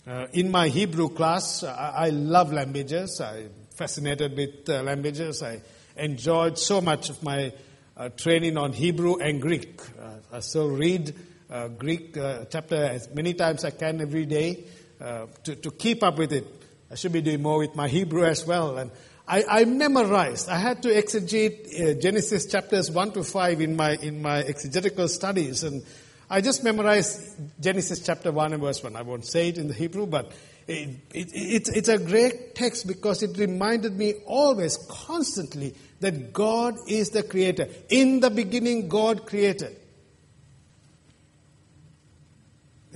Uh, 0.07 0.27
in 0.33 0.51
my 0.51 0.69
Hebrew 0.69 1.09
class, 1.09 1.63
I, 1.63 1.93
I 1.97 2.09
love 2.11 2.53
languages. 2.53 3.21
I'm 3.21 3.51
fascinated 3.75 4.37
with 4.37 4.69
uh, 4.69 4.83
languages. 4.83 5.43
I 5.43 5.63
enjoyed 5.97 6.59
so 6.59 6.81
much 6.81 7.11
of 7.11 7.23
my 7.23 7.53
uh, 7.97 8.09
training 8.11 8.57
on 8.57 8.73
Hebrew 8.73 9.17
and 9.19 9.41
Greek. 9.41 9.81
Uh, 10.01 10.37
I 10.37 10.41
still 10.41 10.71
read 10.71 11.15
uh, 11.49 11.69
Greek 11.69 12.17
uh, 12.17 12.45
chapter 12.51 12.77
as 12.77 13.09
many 13.15 13.35
times 13.35 13.65
I 13.65 13.71
can 13.71 14.01
every 14.01 14.27
day 14.27 14.65
uh, 15.01 15.27
to, 15.45 15.57
to 15.57 15.71
keep 15.71 16.03
up 16.03 16.19
with 16.19 16.33
it. 16.33 16.47
I 16.91 16.95
should 16.95 17.13
be 17.13 17.21
doing 17.21 17.43
more 17.43 17.59
with 17.59 17.75
my 17.75 17.89
Hebrew 17.89 18.25
as 18.25 18.47
well. 18.47 18.79
And 18.79 18.91
I, 19.29 19.45
I 19.49 19.65
memorized. 19.65 20.49
I 20.49 20.59
had 20.59 20.83
to 20.85 20.89
exegete 20.89 21.81
uh, 21.81 22.01
Genesis 22.01 22.47
chapters 22.47 22.91
1 22.91 23.13
to 23.13 23.25
5 23.25 23.61
in 23.61 23.77
my, 23.77 23.97
in 23.97 24.23
my 24.23 24.39
exegetical 24.39 25.09
studies. 25.09 25.65
And 25.65 25.83
I 26.31 26.41
just 26.41 26.63
memorized 26.63 27.41
Genesis 27.61 28.01
chapter 28.01 28.31
1 28.31 28.53
and 28.53 28.63
verse 28.63 28.83
1. 28.83 28.95
I 28.95 29.03
won't 29.03 29.27
say 29.27 29.49
it 29.49 29.59
in 29.59 29.69
the 29.69 29.75
Hebrew, 29.75 30.07
but 30.07 30.33
it, 30.69 30.89
it, 31.13 31.33
it, 31.35 31.69
it's 31.77 31.89
a 31.89 31.99
great 31.99 32.55
text 32.55 32.87
because 32.87 33.23
it 33.23 33.37
reminded 33.37 33.97
me 33.97 34.15
always, 34.27 34.77
constantly, 34.89 35.75
that 36.01 36.33
God 36.33 36.77
is 36.89 37.11
the 37.11 37.23
creator. 37.23 37.69
In 37.89 38.21
the 38.21 38.31
beginning, 38.31 38.89
God 38.89 39.27
created. 39.27 39.77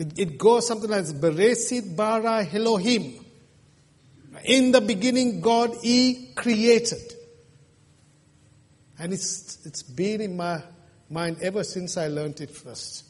It, 0.01 0.19
it 0.19 0.39
goes 0.39 0.67
something 0.67 0.89
like 0.89 1.05
Beresit 1.05 1.95
bara 1.95 2.47
Elohim. 2.51 3.23
In 4.45 4.73
the 4.73 4.81
beginning, 4.81 5.43
God 5.43 5.77
He 5.83 6.31
created. 6.35 7.13
And 8.99 9.13
it's, 9.13 9.59
it's 9.67 9.83
been 9.83 10.23
in 10.23 10.39
my 10.39 10.63
mind 11.11 11.37
ever 11.43 11.63
since 11.65 11.99
I 11.99 12.09
learned 12.09 12.41
it 12.41 12.51
first. 12.51 13.05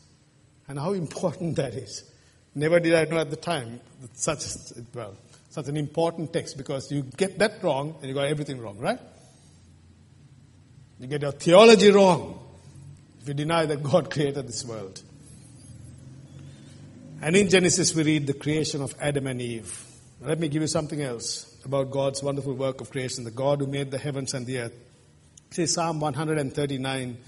And 0.66 0.80
how 0.80 0.92
important 1.04 1.54
that 1.56 1.74
is. 1.74 2.10
Never 2.56 2.80
did 2.80 2.94
I 2.94 3.04
know 3.04 3.18
at 3.18 3.30
the 3.30 3.36
time 3.36 3.80
such, 4.14 4.42
well, 4.92 5.14
such 5.50 5.68
an 5.68 5.76
important 5.76 6.32
text 6.32 6.56
because 6.56 6.90
you 6.90 7.02
get 7.02 7.38
that 7.38 7.62
wrong 7.62 7.94
and 8.00 8.08
you 8.08 8.14
got 8.14 8.26
everything 8.26 8.60
wrong, 8.60 8.78
right? 8.78 8.98
You 10.98 11.06
get 11.06 11.22
your 11.22 11.30
theology 11.30 11.92
wrong 11.92 12.44
if 13.22 13.28
you 13.28 13.34
deny 13.34 13.66
that 13.66 13.80
God 13.80 14.10
created 14.12 14.48
this 14.48 14.64
world. 14.64 15.00
And 17.22 17.36
in 17.36 17.50
Genesis, 17.50 17.94
we 17.94 18.02
read 18.02 18.26
the 18.26 18.32
creation 18.32 18.80
of 18.80 18.94
Adam 18.98 19.26
and 19.26 19.42
Eve. 19.42 19.84
Let 20.22 20.38
me 20.38 20.48
give 20.48 20.62
you 20.62 20.68
something 20.68 21.02
else 21.02 21.54
about 21.66 21.90
God's 21.90 22.22
wonderful 22.22 22.54
work 22.54 22.80
of 22.80 22.90
creation, 22.90 23.24
the 23.24 23.30
God 23.30 23.60
who 23.60 23.66
made 23.66 23.90
the 23.90 23.98
heavens 23.98 24.32
and 24.32 24.46
the 24.46 24.60
earth. 24.60 24.72
See 25.50 25.66
Psalm 25.66 26.00
139, 26.00 27.18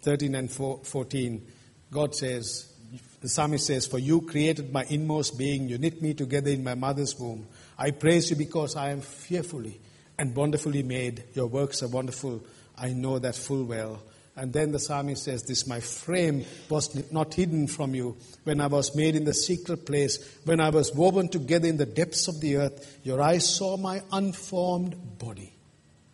13 0.00 0.34
and 0.34 0.50
14. 0.50 1.46
God 1.90 2.14
says, 2.14 2.72
the 3.20 3.28
psalmist 3.28 3.66
says, 3.66 3.86
For 3.86 3.98
you 3.98 4.22
created 4.22 4.72
my 4.72 4.84
inmost 4.88 5.36
being, 5.36 5.68
you 5.68 5.76
knit 5.76 6.00
me 6.00 6.14
together 6.14 6.50
in 6.50 6.64
my 6.64 6.74
mother's 6.74 7.18
womb. 7.18 7.46
I 7.78 7.90
praise 7.90 8.30
you 8.30 8.36
because 8.36 8.74
I 8.74 8.90
am 8.90 9.02
fearfully 9.02 9.80
and 10.18 10.34
wonderfully 10.34 10.82
made. 10.82 11.24
Your 11.34 11.46
works 11.46 11.82
are 11.82 11.88
wonderful. 11.88 12.42
I 12.76 12.94
know 12.94 13.18
that 13.18 13.36
full 13.36 13.64
well. 13.64 14.02
And 14.34 14.52
then 14.52 14.72
the 14.72 14.78
psalmist 14.78 15.24
says, 15.24 15.42
This 15.42 15.66
my 15.66 15.80
frame 15.80 16.44
was 16.70 17.12
not 17.12 17.34
hidden 17.34 17.66
from 17.66 17.94
you 17.94 18.16
when 18.44 18.60
I 18.60 18.66
was 18.66 18.96
made 18.96 19.14
in 19.14 19.24
the 19.24 19.34
secret 19.34 19.84
place, 19.84 20.38
when 20.44 20.58
I 20.58 20.70
was 20.70 20.94
woven 20.94 21.28
together 21.28 21.68
in 21.68 21.76
the 21.76 21.86
depths 21.86 22.28
of 22.28 22.40
the 22.40 22.56
earth. 22.56 22.98
Your 23.04 23.20
eyes 23.20 23.48
saw 23.48 23.76
my 23.76 24.02
unformed 24.10 25.18
body. 25.18 25.52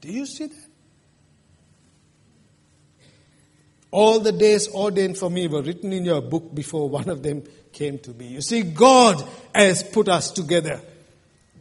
Do 0.00 0.12
you 0.12 0.26
see 0.26 0.46
that? 0.46 0.68
All 3.90 4.20
the 4.20 4.32
days 4.32 4.68
ordained 4.74 5.16
for 5.16 5.30
me 5.30 5.46
were 5.46 5.62
written 5.62 5.92
in 5.92 6.04
your 6.04 6.20
book 6.20 6.54
before 6.54 6.88
one 6.88 7.08
of 7.08 7.22
them 7.22 7.44
came 7.72 7.98
to 8.00 8.10
be. 8.10 8.26
You 8.26 8.42
see, 8.42 8.62
God 8.62 9.26
has 9.54 9.82
put 9.82 10.08
us 10.08 10.30
together. 10.30 10.80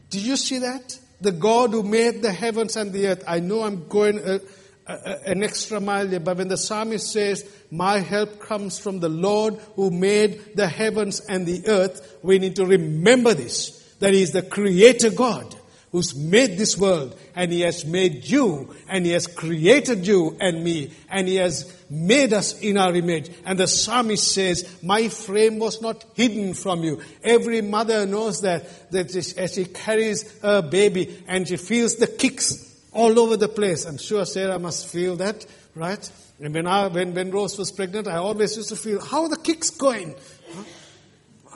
Do 0.09 0.19
you 0.19 0.35
see 0.35 0.59
that? 0.59 0.99
The 1.21 1.31
God 1.31 1.71
who 1.71 1.83
made 1.83 2.21
the 2.21 2.31
heavens 2.31 2.75
and 2.75 2.91
the 2.91 3.07
earth. 3.07 3.23
I 3.27 3.39
know 3.39 3.61
I'm 3.61 3.87
going. 3.87 4.19
Uh, 4.19 4.39
an 4.87 5.43
extra 5.43 5.79
mile 5.79 6.07
there. 6.07 6.19
But 6.19 6.37
when 6.37 6.47
the 6.47 6.57
psalmist 6.57 7.11
says, 7.11 7.49
My 7.71 7.99
help 7.99 8.39
comes 8.39 8.79
from 8.79 8.99
the 8.99 9.09
Lord 9.09 9.55
who 9.75 9.91
made 9.91 10.55
the 10.55 10.67
heavens 10.67 11.19
and 11.19 11.45
the 11.45 11.67
earth, 11.67 12.17
we 12.23 12.39
need 12.39 12.55
to 12.57 12.65
remember 12.65 13.33
this 13.33 13.73
that 13.99 14.13
He 14.13 14.21
is 14.21 14.31
the 14.31 14.43
Creator 14.43 15.11
God 15.11 15.55
who's 15.91 16.15
made 16.15 16.57
this 16.57 16.77
world, 16.77 17.17
and 17.33 17.51
He 17.51 17.61
has 17.61 17.85
made 17.85 18.25
you, 18.25 18.75
and 18.89 19.05
He 19.05 19.13
has 19.13 19.25
created 19.25 20.05
you 20.05 20.37
and 20.39 20.63
me, 20.63 20.91
and 21.09 21.27
He 21.27 21.37
has 21.37 21.73
made 21.89 22.33
us 22.33 22.59
in 22.59 22.77
our 22.77 22.93
image. 22.93 23.31
And 23.45 23.57
the 23.57 23.67
psalmist 23.67 24.33
says, 24.33 24.77
My 24.83 25.07
frame 25.07 25.59
was 25.59 25.81
not 25.81 26.03
hidden 26.13 26.53
from 26.53 26.83
you. 26.83 27.01
Every 27.23 27.61
mother 27.61 28.05
knows 28.05 28.41
that, 28.41 28.91
that 28.91 29.15
as 29.15 29.53
she 29.53 29.65
carries 29.65 30.39
a 30.43 30.61
baby 30.61 31.23
and 31.27 31.47
she 31.47 31.57
feels 31.57 31.95
the 31.95 32.07
kicks 32.07 32.66
all 32.97 33.19
over 33.19 33.37
the 33.37 33.47
place. 33.47 33.85
I'm 33.85 33.99
sure 33.99 34.25
Sarah 34.25 34.57
must 34.57 34.87
feel 34.87 35.15
that, 35.17 35.45
right? 35.75 36.11
And 36.39 36.53
when, 36.53 36.65
I, 36.65 36.87
when, 36.87 37.13
when 37.13 37.29
Rose 37.29 37.57
was 37.57 37.71
pregnant, 37.71 38.07
I 38.07 38.15
always 38.15 38.57
used 38.57 38.69
to 38.69 38.75
feel, 38.75 38.99
how 38.99 39.23
are 39.23 39.29
the 39.29 39.37
kicks 39.37 39.69
going? 39.69 40.15
Huh? 40.51 40.63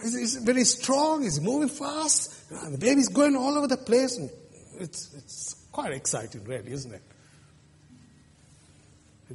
He's, 0.04 0.36
very 0.36 0.64
strong, 0.64 1.24
he's 1.24 1.42
moving 1.42 1.70
fast, 1.70 2.34
ah, 2.54 2.70
the 2.70 2.78
baby's 2.78 3.10
going 3.10 3.36
all 3.36 3.58
over 3.58 3.68
the 3.68 3.78
place. 3.78 4.18
And 4.18 4.30
it's, 4.80 5.14
it's 5.16 5.56
quite 5.72 5.94
exciting, 5.94 6.44
really, 6.44 6.72
isn't 6.72 6.94
it? 6.94 7.02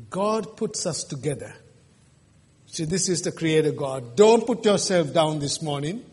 God 0.09 0.57
puts 0.57 0.87
us 0.87 1.05
together. 1.05 1.55
See, 2.67 2.85
this 2.85 3.09
is 3.09 3.23
the 3.23 3.33
Creator 3.33 3.73
God. 3.73 4.15
Don't 4.15 4.47
put 4.47 4.65
yourself 4.65 5.13
down 5.13 5.41
this 5.41 5.61
morning. 5.61 6.05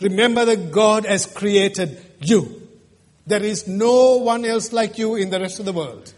Remember 0.00 0.44
that 0.44 0.70
God 0.70 1.06
has 1.06 1.26
created 1.26 1.98
you. 2.20 2.61
There 3.26 3.42
is 3.42 3.68
no 3.68 4.16
one 4.16 4.44
else 4.44 4.72
like 4.72 4.98
you 4.98 5.14
in 5.14 5.30
the 5.30 5.40
rest 5.40 5.58
of 5.60 5.64
the 5.64 5.72
world. 5.72 6.12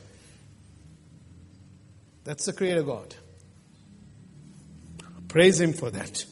That's 2.25 2.47
the 2.47 2.53
Creator 2.53 2.83
God. 2.83 3.15
Praise 5.29 5.61
Him 5.61 5.75
for 5.75 5.91
that. 5.91 6.25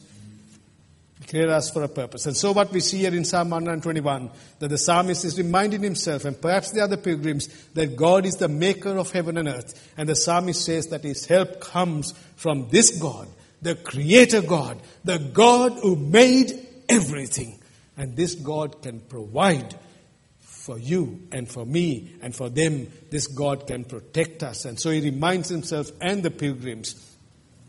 He 1.19 1.25
created 1.27 1.51
us 1.51 1.69
for 1.69 1.83
a 1.83 1.87
purpose. 1.87 2.25
And 2.25 2.35
so, 2.35 2.51
what 2.51 2.71
we 2.71 2.79
see 2.79 2.99
here 2.99 3.13
in 3.13 3.23
Psalm 3.23 3.51
121, 3.51 4.31
that 4.59 4.69
the 4.69 4.77
psalmist 4.77 5.23
is 5.25 5.37
reminding 5.37 5.83
himself, 5.83 6.25
and 6.25 6.39
perhaps 6.39 6.71
the 6.71 6.81
other 6.81 6.97
pilgrims, 6.97 7.47
that 7.73 7.95
God 7.95 8.25
is 8.25 8.35
the 8.35 8.47
maker 8.47 8.97
of 8.97 9.11
heaven 9.11 9.37
and 9.37 9.47
earth. 9.47 9.91
And 9.95 10.09
the 10.09 10.15
psalmist 10.15 10.65
says 10.65 10.87
that 10.87 11.03
his 11.03 11.27
help 11.27 11.61
comes 11.61 12.13
from 12.35 12.69
this 12.69 12.99
God, 12.99 13.27
the 13.61 13.75
Creator 13.75 14.41
God, 14.41 14.81
the 15.03 15.19
God 15.19 15.73
who 15.73 15.95
made 15.95 16.67
everything. 16.89 17.59
And 17.95 18.15
this 18.15 18.33
God 18.33 18.81
can 18.81 18.99
provide 19.01 19.75
for 20.63 20.79
you 20.79 21.19
and 21.33 21.49
for 21.49 21.65
me 21.65 22.09
and 22.21 22.33
for 22.33 22.47
them. 22.47 22.87
This 23.11 23.27
God 23.27 23.67
can 23.67 23.83
protect 23.83 24.43
us. 24.43 24.63
And 24.63 24.79
so 24.79 24.91
he 24.91 25.01
reminds 25.01 25.49
himself 25.49 25.91
and 25.99 26.23
the 26.23 26.31
pilgrims 26.31 27.17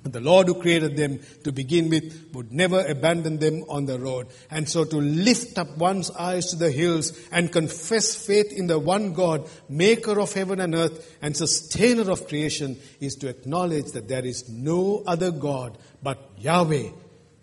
that 0.04 0.12
the 0.12 0.20
Lord 0.20 0.46
who 0.46 0.60
created 0.60 0.96
them 0.96 1.18
to 1.42 1.50
begin 1.50 1.90
with 1.90 2.30
would 2.34 2.52
never 2.52 2.86
abandon 2.86 3.38
them 3.38 3.64
on 3.68 3.86
the 3.86 3.98
road. 3.98 4.28
And 4.48 4.68
so 4.68 4.84
to 4.84 4.96
lift 4.98 5.58
up 5.58 5.76
one's 5.76 6.12
eyes 6.12 6.50
to 6.50 6.56
the 6.56 6.70
hills 6.70 7.18
and 7.32 7.50
confess 7.50 8.14
faith 8.14 8.52
in 8.52 8.68
the 8.68 8.78
one 8.78 9.12
God, 9.12 9.48
maker 9.68 10.20
of 10.20 10.32
heaven 10.32 10.60
and 10.60 10.76
earth 10.76 11.16
and 11.20 11.36
sustainer 11.36 12.08
of 12.12 12.28
creation 12.28 12.78
is 13.00 13.16
to 13.16 13.28
acknowledge 13.28 13.90
that 13.90 14.06
there 14.06 14.24
is 14.24 14.48
no 14.48 15.02
other 15.04 15.32
God 15.32 15.78
but 16.00 16.30
Yahweh, 16.38 16.90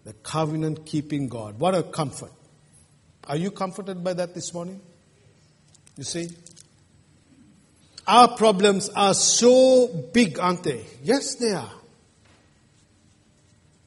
the 0.06 0.14
covenant 0.14 0.86
keeping 0.86 1.28
God. 1.28 1.60
What 1.60 1.76
a 1.76 1.84
comfort. 1.84 2.32
Are 3.26 3.36
you 3.36 3.52
comforted 3.52 4.02
by 4.02 4.14
that 4.14 4.34
this 4.34 4.54
morning? 4.54 4.80
You 5.98 6.04
see? 6.04 6.30
Our 8.08 8.36
problems 8.36 8.90
are 8.90 9.14
so 9.14 9.88
big, 9.88 10.40
aren't 10.40 10.64
they? 10.64 10.86
Yes, 11.04 11.36
they 11.36 11.52
are. 11.52 11.72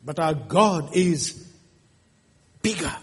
But 0.04 0.18
our 0.18 0.34
God 0.34 0.94
is 0.94 1.46
bigger. 2.62 2.94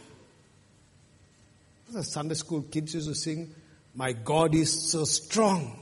The 1.92 2.04
Sunday 2.04 2.36
school 2.36 2.62
kids 2.62 2.96
used 2.96 3.10
to 3.10 3.16
sing, 3.16 3.54
My 3.96 4.14
God 4.14 4.56
is 4.56 4.92
so 4.92 5.04
strong. 5.04 5.82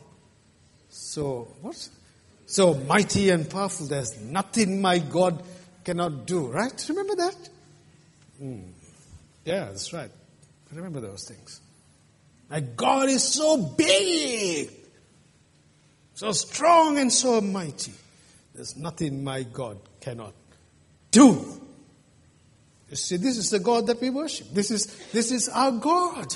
So, 0.90 1.56
what? 1.62 1.90
So 2.48 2.74
mighty 2.74 3.30
and 3.30 3.48
powerful. 3.48 3.86
There's 3.86 4.20
nothing 4.20 4.82
my 4.82 4.98
God 4.98 5.44
cannot 5.84 6.26
do, 6.26 6.48
right? 6.48 6.86
Remember 6.90 7.16
that? 7.16 7.50
Mm. 8.42 8.72
Yeah, 9.46 9.66
that's 9.66 9.94
right. 9.94 10.10
Remember 10.72 11.00
those 11.00 11.26
things. 11.28 11.62
My 12.50 12.62
God 12.62 13.10
is 13.10 13.24
so 13.24 13.58
big, 13.58 14.72
so 16.16 16.32
strong, 16.32 16.98
and 16.98 17.14
so 17.14 17.40
mighty. 17.42 17.94
There's 18.56 18.76
nothing 18.76 19.24
my 19.24 19.44
God 19.44 19.78
cannot 20.02 20.34
do. 21.12 21.62
You 22.90 22.96
see, 22.96 23.18
this 23.18 23.38
is 23.38 23.52
the 23.52 23.60
God 23.60 23.88
that 23.88 24.02
we 24.02 24.10
worship. 24.10 24.48
This 24.52 24.72
is, 24.72 24.88
this 25.12 25.32
is 25.32 25.48
our 25.48 25.72
God. 25.72 26.36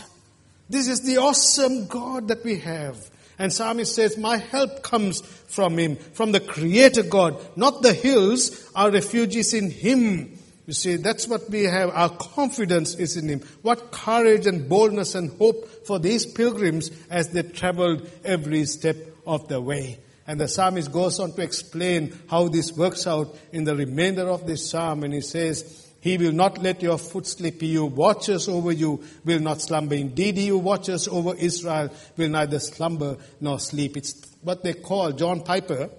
This 0.69 0.87
is 0.87 1.01
the 1.01 1.17
awesome 1.17 1.87
God 1.87 2.27
that 2.27 2.43
we 2.43 2.59
have. 2.59 3.09
And 3.39 3.51
Psalmist 3.51 3.95
says, 3.95 4.17
My 4.17 4.37
help 4.37 4.83
comes 4.83 5.21
from 5.21 5.77
Him, 5.79 5.95
from 5.95 6.31
the 6.31 6.39
Creator 6.39 7.03
God, 7.03 7.43
not 7.57 7.81
the 7.81 7.93
hills. 7.93 8.71
Our 8.75 8.91
refuge 8.91 9.35
is 9.35 9.53
in 9.53 9.71
Him. 9.71 10.37
You 10.65 10.73
see, 10.73 10.95
that's 10.95 11.27
what 11.27 11.49
we 11.49 11.63
have. 11.63 11.89
Our 11.89 12.09
confidence 12.09 12.95
is 12.95 13.17
in 13.17 13.27
Him. 13.27 13.41
What 13.61 13.91
courage 13.91 14.47
and 14.47 14.69
boldness 14.69 15.13
and 15.15 15.37
hope 15.37 15.85
for 15.85 15.99
these 15.99 16.25
pilgrims 16.25 16.89
as 17.09 17.29
they 17.29 17.43
traveled 17.43 18.09
every 18.23 18.65
step 18.65 18.95
of 19.25 19.47
the 19.49 19.59
way. 19.59 19.99
And 20.25 20.39
the 20.39 20.47
psalmist 20.47 20.91
goes 20.91 21.19
on 21.19 21.33
to 21.33 21.41
explain 21.41 22.17
how 22.29 22.47
this 22.47 22.71
works 22.71 23.07
out 23.07 23.35
in 23.51 23.65
the 23.65 23.75
remainder 23.75 24.29
of 24.29 24.47
this 24.47 24.69
psalm. 24.69 25.03
And 25.03 25.13
he 25.13 25.19
says, 25.19 25.91
He 25.99 26.17
will 26.17 26.31
not 26.31 26.59
let 26.59 26.81
your 26.81 26.97
foot 26.97 27.27
slip. 27.27 27.59
He 27.59 27.73
who 27.73 27.87
watches 27.87 28.47
over 28.47 28.71
you 28.71 29.03
will 29.25 29.41
not 29.41 29.61
slumber. 29.61 29.95
Indeed, 29.95 30.37
he 30.37 30.47
who 30.47 30.59
watches 30.59 31.09
over 31.09 31.35
Israel 31.35 31.89
will 32.15 32.29
neither 32.29 32.59
slumber 32.59 33.17
nor 33.41 33.59
sleep. 33.59 33.97
It's 33.97 34.33
what 34.41 34.63
they 34.63 34.73
call 34.73 35.11
John 35.11 35.41
Piper, 35.41 35.89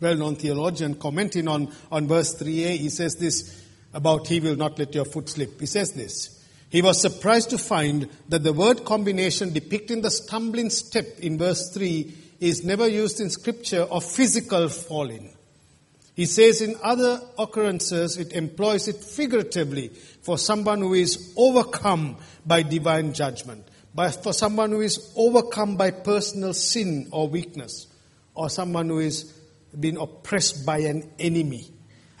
well 0.00 0.16
known 0.16 0.36
theologian, 0.36 0.94
commenting 0.94 1.48
on, 1.48 1.72
on 1.90 2.06
verse 2.06 2.36
3a. 2.36 2.76
He 2.76 2.90
says 2.90 3.16
this 3.16 3.61
about 3.94 4.26
He 4.26 4.40
will 4.40 4.56
not 4.56 4.78
let 4.78 4.94
your 4.94 5.04
foot 5.04 5.28
slip. 5.28 5.60
He 5.60 5.66
says 5.66 5.92
this. 5.92 6.38
He 6.70 6.80
was 6.80 7.00
surprised 7.00 7.50
to 7.50 7.58
find 7.58 8.08
that 8.30 8.42
the 8.42 8.52
word 8.54 8.84
combination 8.86 9.52
depicting 9.52 10.00
the 10.00 10.10
stumbling 10.10 10.70
step 10.70 11.06
in 11.20 11.36
verse 11.36 11.70
3 11.70 12.14
is 12.40 12.64
never 12.64 12.88
used 12.88 13.20
in 13.20 13.28
scripture 13.28 13.82
of 13.82 14.04
physical 14.04 14.68
falling. 14.68 15.36
He 16.14 16.26
says 16.26 16.60
in 16.60 16.76
other 16.82 17.20
occurrences 17.38 18.16
it 18.18 18.32
employs 18.32 18.88
it 18.88 18.96
figuratively 18.96 19.88
for 20.22 20.38
someone 20.38 20.80
who 20.80 20.94
is 20.94 21.32
overcome 21.36 22.16
by 22.44 22.62
divine 22.62 23.12
judgment, 23.12 23.66
by, 23.94 24.10
for 24.10 24.32
someone 24.32 24.70
who 24.70 24.80
is 24.80 25.12
overcome 25.16 25.76
by 25.76 25.90
personal 25.90 26.54
sin 26.54 27.08
or 27.12 27.28
weakness, 27.28 27.86
or 28.34 28.50
someone 28.50 28.88
who 28.88 28.98
is 28.98 29.24
being 29.78 29.96
oppressed 29.96 30.66
by 30.66 30.78
an 30.78 31.10
enemy. 31.18 31.70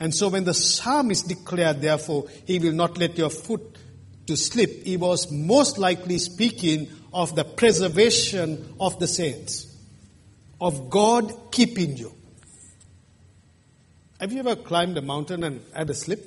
And 0.02 0.12
so 0.12 0.30
when 0.30 0.42
the 0.42 0.52
psalmist 0.52 1.28
declared, 1.28 1.80
therefore, 1.80 2.26
he 2.44 2.58
will 2.58 2.72
not 2.72 2.98
let 2.98 3.16
your 3.16 3.30
foot 3.30 3.78
to 4.26 4.36
slip, 4.36 4.82
he 4.82 4.96
was 4.96 5.30
most 5.30 5.78
likely 5.78 6.18
speaking 6.18 6.88
of 7.14 7.36
the 7.36 7.44
preservation 7.44 8.74
of 8.80 8.98
the 8.98 9.06
saints 9.06 9.72
of 10.60 10.90
God 10.90 11.52
keeping 11.52 11.96
you. 11.96 12.12
Have 14.18 14.32
you 14.32 14.40
ever 14.40 14.56
climbed 14.56 14.98
a 14.98 15.02
mountain 15.02 15.44
and 15.44 15.60
had 15.72 15.88
a 15.88 15.94
slip? 15.94 16.20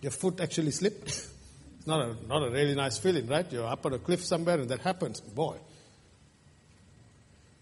Your 0.00 0.10
foot 0.10 0.40
actually 0.40 0.72
slipped? 0.72 1.06
it's 1.06 1.28
not 1.86 2.00
a, 2.00 2.26
not 2.26 2.42
a 2.42 2.50
really 2.50 2.74
nice 2.74 2.98
feeling, 2.98 3.28
right? 3.28 3.46
You're 3.52 3.64
up 3.64 3.86
on 3.86 3.92
a 3.92 3.98
cliff 4.00 4.24
somewhere 4.24 4.58
and 4.58 4.68
that 4.70 4.80
happens. 4.80 5.20
Boy. 5.20 5.56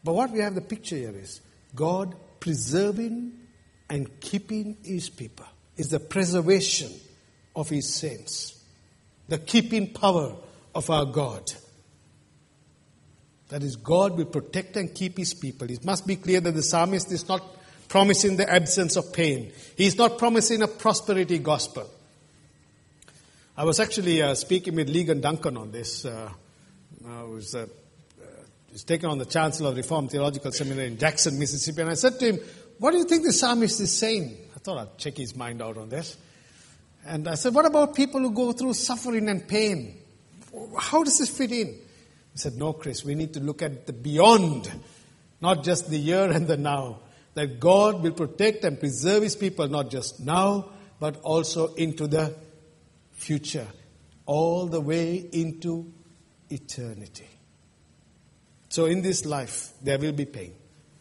But 0.03 0.15
what 0.15 0.31
we 0.31 0.39
have 0.39 0.55
the 0.55 0.63
picture 0.63 0.97
here 0.97 1.15
is 1.15 1.43
God 1.75 2.17
preserving 2.41 3.40
and 3.91 4.21
keeping 4.21 4.77
his 4.85 5.11
people 5.11 5.47
is 5.77 5.89
the 5.91 5.99
preservation 5.99 6.93
of 7.57 7.69
his 7.69 7.93
saints, 7.93 8.63
the 9.29 9.39
keeping 9.39 9.93
power 9.93 10.37
of 10.75 10.89
our 10.89 11.05
God. 11.05 11.53
That 13.49 13.65
is, 13.65 13.75
God 13.75 14.17
will 14.17 14.27
protect 14.27 14.77
and 14.77 14.95
keep 14.95 15.19
his 15.19 15.35
people. 15.35 15.69
It 15.69 15.85
must 15.85 16.07
be 16.07 16.15
clear 16.15 16.41
that 16.41 16.53
the 16.53 16.63
psalmist 16.63 17.11
is 17.11 17.29
not 17.29 17.43
promising 17.89 18.37
the 18.37 18.49
absence 18.49 18.95
of 18.95 19.13
pain. 19.13 19.51
He 19.77 19.87
is 19.87 19.99
not 19.99 20.19
promising 20.19 20.63
a 20.63 20.69
prosperity 20.69 21.39
gospel. 21.39 21.91
I 23.57 23.65
was 23.65 23.81
actually 23.81 24.23
uh, 24.23 24.37
speaking 24.37 24.77
with 24.77 24.89
Ligon 24.89 25.21
Duncan 25.21 25.57
on 25.57 25.73
this. 25.73 26.05
Uh, 26.05 26.31
I 27.07 27.23
was, 27.25 27.57
uh, 27.57 27.67
was 28.71 28.85
taken 28.85 29.11
on 29.11 29.19
the 29.19 29.25
chancellor 29.27 29.71
of 29.71 29.77
Reformed 29.77 30.13
Theological 30.13 30.53
Seminary 30.53 30.87
in 30.87 30.99
Jackson, 30.99 31.37
Mississippi, 31.37 31.81
and 31.81 31.91
I 31.91 31.95
said 31.95 32.21
to 32.21 32.33
him, 32.33 32.39
What 32.81 32.93
do 32.93 32.97
you 32.97 33.05
think 33.05 33.25
the 33.25 33.33
psalmist 33.35 33.79
is 33.83 33.95
saying? 33.95 34.39
I 34.57 34.59
thought 34.59 34.79
I'd 34.79 34.97
check 34.97 35.19
his 35.19 35.37
mind 35.37 35.61
out 35.61 35.77
on 35.77 35.91
this. 35.91 36.17
And 37.05 37.29
I 37.29 37.35
said, 37.35 37.53
What 37.55 37.67
about 37.67 37.95
people 37.95 38.21
who 38.21 38.31
go 38.31 38.53
through 38.53 38.73
suffering 38.73 39.29
and 39.29 39.47
pain? 39.47 39.99
How 40.79 41.05
does 41.05 41.19
this 41.19 41.29
fit 41.29 41.53
in? 41.53 41.67
He 41.67 42.39
said, 42.39 42.57
No, 42.57 42.73
Chris, 42.73 43.05
we 43.05 43.15
need 43.15 43.35
to 43.35 43.41
look 43.41 43.61
at 43.61 43.87
the 43.87 43.93
beyond, 43.93 44.73
not 45.43 45.63
just 45.63 45.91
the 45.91 45.99
here 45.99 46.31
and 46.31 46.49
the 46.49 46.57
now. 46.57 47.01
That 47.35 47.61
God 47.61 48.03
will 48.03 48.13
protect 48.13 48.65
and 48.65 48.81
preserve 48.81 49.25
His 49.25 49.37
people 49.37 49.69
not 49.69 49.91
just 49.91 50.19
now, 50.19 50.71
but 50.99 51.21
also 51.21 51.75
into 51.75 52.07
the 52.07 52.35
future, 53.13 53.67
all 54.25 54.67
the 54.67 54.81
way 54.81 55.17
into 55.17 55.93
eternity. 56.49 57.29
So, 58.71 58.87
in 58.87 59.03
this 59.03 59.27
life, 59.27 59.69
there 59.83 59.99
will 59.99 60.13
be 60.13 60.25
pain, 60.25 60.55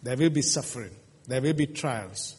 there 0.04 0.18
will 0.18 0.30
be 0.30 0.42
suffering, 0.42 0.92
there 1.30 1.42
will 1.42 1.54
be 1.54 1.68
trials. 1.68 2.36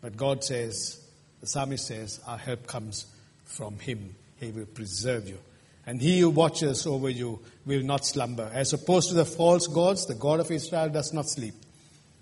But 0.00 0.16
God 0.16 0.44
says, 0.44 1.00
the 1.40 1.46
psalmist 1.46 1.86
says, 1.86 2.20
our 2.26 2.38
help 2.38 2.66
comes 2.66 3.06
from 3.44 3.78
Him. 3.78 4.14
He 4.38 4.50
will 4.50 4.66
preserve 4.66 5.28
you. 5.28 5.38
And 5.86 6.00
he 6.00 6.20
who 6.20 6.30
watches 6.30 6.86
over 6.86 7.08
you 7.08 7.40
will 7.66 7.82
not 7.82 8.06
slumber. 8.06 8.50
As 8.52 8.72
opposed 8.72 9.08
to 9.08 9.14
the 9.14 9.24
false 9.24 9.66
gods, 9.66 10.06
the 10.06 10.14
God 10.14 10.40
of 10.40 10.50
Israel 10.50 10.88
does 10.88 11.12
not 11.12 11.28
sleep. 11.28 11.54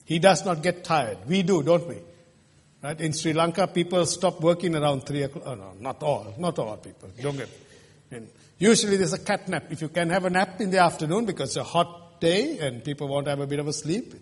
He 0.05 0.19
does 0.19 0.45
not 0.45 0.63
get 0.63 0.85
tired. 0.85 1.19
We 1.27 1.43
do, 1.43 1.63
don't 1.63 1.87
we? 1.87 1.99
Right? 2.83 2.99
In 3.01 3.13
Sri 3.13 3.33
Lanka, 3.33 3.67
people 3.67 4.07
stop 4.07 4.41
working 4.41 4.75
around 4.75 5.05
3 5.05 5.23
o'clock. 5.25 5.45
Oh, 5.47 5.55
no, 5.55 5.73
not 5.81 6.03
all. 6.03 6.35
Not 6.39 6.59
all 6.59 6.77
people. 6.77 7.11
Don't 7.21 7.37
get. 7.37 7.49
And 8.11 8.29
usually 8.59 8.97
there's 8.97 9.13
a 9.13 9.19
cat 9.19 9.49
nap. 9.49 9.65
If 9.71 9.83
you 9.83 9.89
can 9.89 10.11
have 10.11 10.25
a 10.25 10.31
nap 10.31 10.61
in 10.61 10.71
the 10.71 10.79
afternoon 10.79 11.27
because 11.27 11.51
it's 11.51 11.57
a 11.57 11.65
hot 11.65 12.21
day 12.21 12.59
and 12.61 12.83
people 12.83 13.09
want 13.09 13.27
to 13.27 13.31
have 13.31 13.41
a 13.41 13.47
bit 13.47 13.59
of 13.59 13.69
a 13.69 13.73
sleep, 13.73 14.15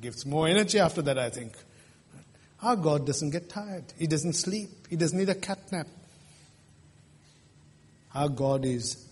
gives 0.00 0.26
more 0.26 0.46
energy 0.48 0.78
after 0.78 1.02
that, 1.02 1.18
I 1.18 1.30
think. 1.30 1.52
Our 2.62 2.76
God 2.76 3.06
doesn't 3.06 3.30
get 3.30 3.48
tired. 3.48 3.84
He 3.98 4.06
doesn't 4.06 4.34
sleep. 4.34 4.88
He 4.88 4.96
doesn't 4.96 5.18
need 5.18 5.28
a 5.28 5.34
cat 5.34 5.58
nap. 5.70 5.86
Our 8.14 8.28
God 8.28 8.64
is 8.64 9.06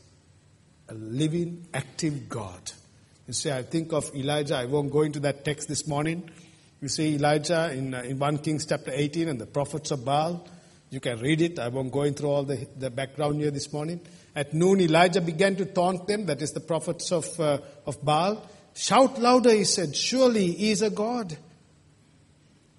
a 0.89 0.95
living, 0.95 1.67
active 1.75 2.29
God. 2.29 2.73
You 3.27 3.35
see, 3.35 3.51
I 3.51 3.63
think 3.63 3.93
of 3.93 4.15
Elijah. 4.15 4.57
I 4.57 4.67
won't 4.67 4.91
go 4.91 5.03
into 5.03 5.21
that 5.21 5.45
text 5.45 5.69
this 5.69 5.87
morning. 5.87 6.31
You 6.81 6.89
see 6.89 7.15
Elijah 7.15 7.73
in, 7.73 7.95
uh, 7.95 8.03
in 8.03 8.19
1 8.19 8.39
Kings 8.39 8.67
chapter 8.67 8.91
18 8.93 9.29
and 9.29 9.41
the 9.41 9.47
prophets 9.47 9.91
of 9.91 10.05
Baal. 10.05 10.47
You 10.91 11.01
can 11.01 11.21
read 11.21 11.41
it. 11.41 11.59
I 11.59 11.69
won't 11.69 11.93
go 11.93 12.03
into 12.03 12.27
all 12.27 12.43
the, 12.43 12.67
the 12.77 12.91
background 12.91 13.41
here 13.41 13.51
this 13.51 13.73
morning. 13.73 14.01
At 14.35 14.53
noon, 14.53 14.81
Elijah 14.81 15.21
began 15.21 15.57
to 15.57 15.65
taunt 15.65 16.07
them, 16.07 16.27
that 16.27 16.43
is 16.43 16.53
the 16.53 16.61
prophets 16.61 17.13
of, 17.13 17.39
uh, 17.39 17.59
of 17.87 18.05
Baal. 18.05 18.47
Shout 18.75 19.21
louder, 19.21 19.53
he 19.53 19.65
said. 19.65 19.95
Surely 19.95 20.53
he 20.53 20.71
is 20.71 20.83
a 20.83 20.91
God. 20.91 21.37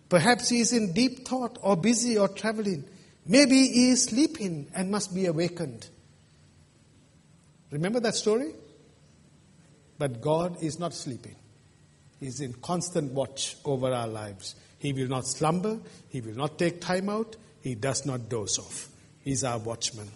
Perhaps 0.10 0.50
he 0.50 0.60
is 0.60 0.74
in 0.74 0.94
deep 0.94 1.28
thought 1.28 1.58
or 1.62 1.76
busy 1.76 2.18
or 2.18 2.28
traveling. 2.28 2.86
Maybe 3.26 3.68
he 3.68 3.90
is 3.90 4.04
sleeping 4.04 4.68
and 4.76 4.92
must 4.92 5.14
be 5.16 5.26
awakened. 5.26 5.88
Remember 7.72 8.00
that 8.00 8.16
story? 8.16 8.54
But 9.98 10.22
God 10.22 10.62
is 10.62 10.80
not 10.80 10.94
sleeping. 10.94 11.36
He 12.20 12.28
is 12.28 12.42
in 12.42 12.54
constant 12.54 13.14
watch 13.14 13.56
over 13.66 13.92
our 13.92 14.08
lives. 14.08 14.56
He 14.80 14.94
will 14.94 15.08
not 15.08 15.26
slumber. 15.26 15.80
He 16.10 16.22
will 16.22 16.36
not 16.36 16.60
take 16.60 16.82
time 16.82 17.10
out. 17.10 17.36
He 17.62 17.76
does 17.76 18.06
not 18.06 18.30
doze 18.30 18.60
off. 18.60 18.90
He's 19.24 19.44
our 19.44 19.58
watchman. 19.58 20.10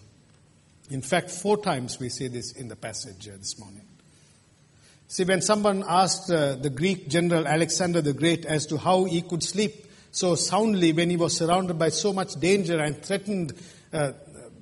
In 0.90 1.02
fact, 1.02 1.30
four 1.30 1.56
times 1.56 1.98
we 1.98 2.08
see 2.08 2.28
this 2.28 2.52
in 2.52 2.68
the 2.68 2.76
passage 2.76 3.26
this 3.26 3.58
morning. 3.58 3.87
See, 5.08 5.24
when 5.24 5.40
someone 5.40 5.84
asked 5.88 6.30
uh, 6.30 6.54
the 6.56 6.68
Greek 6.68 7.08
general 7.08 7.48
Alexander 7.48 8.02
the 8.02 8.12
Great 8.12 8.44
as 8.44 8.66
to 8.66 8.76
how 8.76 9.04
he 9.04 9.22
could 9.22 9.42
sleep 9.42 9.86
so 10.10 10.34
soundly 10.34 10.92
when 10.92 11.08
he 11.08 11.16
was 11.16 11.36
surrounded 11.36 11.78
by 11.78 11.88
so 11.88 12.12
much 12.12 12.34
danger 12.34 12.78
and 12.78 13.02
threatened 13.02 13.54
uh, 13.92 14.12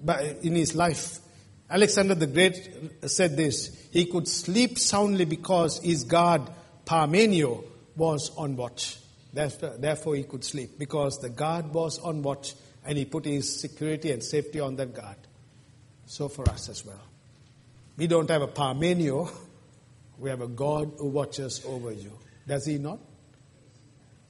by, 0.04 0.37
in 0.42 0.54
his 0.54 0.76
life, 0.76 1.18
Alexander 1.68 2.14
the 2.14 2.28
Great 2.28 3.11
said 3.11 3.37
this 3.37 3.88
He 3.92 4.06
could 4.06 4.28
sleep 4.28 4.78
soundly 4.78 5.24
because 5.24 5.78
his 5.82 6.04
guard 6.04 6.42
Parmenio 6.85 7.64
was 7.96 8.30
on 8.37 8.56
watch. 8.56 8.98
Therefore, 9.32 10.14
he 10.14 10.22
could 10.22 10.44
sleep 10.44 10.78
because 10.78 11.18
the 11.18 11.28
guard 11.28 11.74
was 11.74 11.98
on 11.98 12.22
watch 12.22 12.54
and 12.85 12.96
he 12.96 13.04
put 13.04 13.24
his 13.24 13.61
security 13.61 14.12
and 14.12 14.22
safety 14.22 14.61
on 14.61 14.76
that 14.76 14.94
guard. 14.94 15.16
So 16.06 16.28
for 16.28 16.48
us 16.48 16.68
as 16.68 16.87
well. 16.87 17.02
We 17.96 18.06
don't 18.06 18.30
have 18.30 18.42
a 18.42 18.48
Parmenio, 18.48 19.28
we 20.18 20.31
have 20.31 20.40
a 20.40 20.48
God 20.48 20.92
who 20.98 21.09
watches 21.09 21.62
over 21.66 21.92
you. 21.92 22.12
Does 22.46 22.66
he 22.66 22.79
not? 22.79 22.98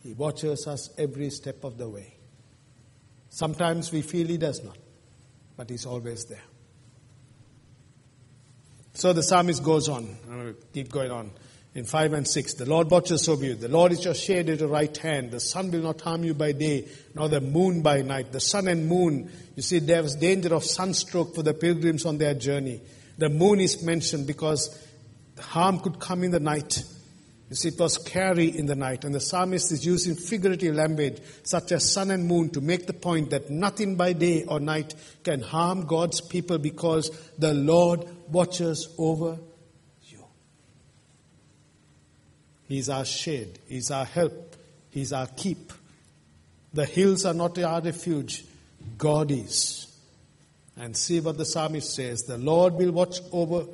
He 0.03 0.13
watches 0.13 0.67
us 0.67 0.91
every 0.99 1.31
step 1.31 1.65
of 1.65 1.79
the 1.79 1.89
way. 1.89 2.15
Sometimes 3.29 3.93
we 3.93 4.03
feel 4.03 4.27
he 4.27 4.39
does 4.39 4.63
not, 4.65 4.79
but 5.57 5.69
he's 5.69 5.85
always 5.85 6.25
there. 6.25 6.43
So 8.95 9.13
the 9.13 9.23
psalmist 9.23 9.63
goes 9.63 9.89
on. 9.89 10.17
I'm 10.31 10.41
going 10.41 10.55
to 10.55 10.61
keep 10.73 10.91
going 10.91 11.11
on 11.11 11.31
in 11.75 11.85
5 11.85 12.15
and 12.15 12.27
6. 12.27 12.55
The 12.55 12.65
Lord 12.65 12.91
watches 12.91 13.29
over 13.29 13.45
you. 13.45 13.55
The 13.55 13.69
Lord 13.69 13.93
is 13.93 14.05
your 14.05 14.15
shade 14.15 14.49
at 14.49 14.61
your 14.61 14.69
right 14.69 14.97
hand. 14.97 15.33
The 15.33 15.41
sun 15.41 15.71
will 15.71 15.83
not 15.83 16.01
harm 16.01 16.25
you 16.25 16.33
by 16.33 16.53
day, 16.53 16.89
nor 17.15 17.29
the 17.29 17.43
moon 17.43 17.83
by 17.83 18.01
night. 18.01 18.33
The 18.33 18.41
sun 18.41 18.69
and 18.69 18.89
moon, 18.89 19.31
you 19.55 19.63
see, 19.63 19.81
there 19.81 20.03
was 20.03 20.15
danger 20.15 20.55
of 20.55 20.65
sunstroke 20.65 21.35
for 21.35 21.43
the 21.43 21.53
pilgrims 21.53 22.07
on 22.07 22.17
their 22.17 22.33
journey. 22.33 22.81
The 23.19 23.29
moon 23.29 23.61
is 23.61 23.83
mentioned 23.83 24.27
because 24.27 24.86
harm 25.39 25.81
could 25.81 25.99
come 25.99 26.25
in 26.25 26.31
the 26.31 26.41
night. 26.41 26.83
You 27.49 27.55
see, 27.55 27.69
it 27.69 27.79
was 27.79 27.95
scary 27.95 28.47
in 28.49 28.67
the 28.67 28.75
night, 28.75 29.05
and 29.05 29.15
the 29.15 29.21
psalmist 29.21 29.71
is 29.71 29.87
using 29.87 30.17
figurative 30.17 30.75
language 30.75 31.19
such 31.45 31.71
as 31.71 31.93
sun 31.93 32.11
and 32.11 32.27
moon 32.27 32.51
to 32.51 32.61
make 32.61 32.87
the 32.87 32.93
point 32.93 33.31
that 33.31 33.51
nothing 33.51 33.95
by 33.95 34.15
day 34.15 34.43
or 34.45 34.59
night 34.59 34.95
can 35.23 35.43
harm 35.43 35.87
God's 35.87 36.21
people 36.21 36.59
because 36.59 37.11
the 37.39 37.55
Lord 37.55 38.05
watches 38.33 38.93
over 38.99 39.39
you. 40.03 40.25
He's 42.69 42.89
our 42.89 43.05
shade. 43.05 43.61
He's 43.69 43.93
our 43.93 44.05
help. 44.05 44.57
He's 44.91 45.13
our 45.13 45.29
keep. 45.29 45.73
The 46.73 46.85
hills 46.85 47.25
are 47.25 47.35
not 47.35 47.59
our 47.61 47.81
refuge. 47.81 48.45
God 48.99 49.31
is. 49.31 49.87
And 50.77 50.97
see 50.97 51.21
what 51.21 51.39
the 51.39 51.45
psalmist 51.45 51.95
says. 51.95 52.23
The 52.23 52.39
Lord 52.39 52.75
will 52.75 52.91
watch 52.91 53.21
over, 53.31 53.67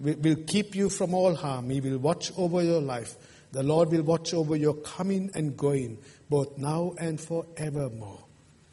will 0.00 0.36
keep 0.46 0.74
you 0.74 0.88
from 0.88 1.14
all 1.14 1.34
harm. 1.34 1.70
He 1.70 1.80
will 1.80 1.98
watch 1.98 2.32
over 2.36 2.62
your 2.62 2.80
life. 2.80 3.16
The 3.52 3.62
Lord 3.62 3.90
will 3.90 4.02
watch 4.02 4.32
over 4.32 4.56
your 4.56 4.74
coming 4.74 5.30
and 5.34 5.56
going, 5.56 5.98
both 6.28 6.56
now 6.56 6.94
and 6.98 7.20
forevermore. 7.20 8.20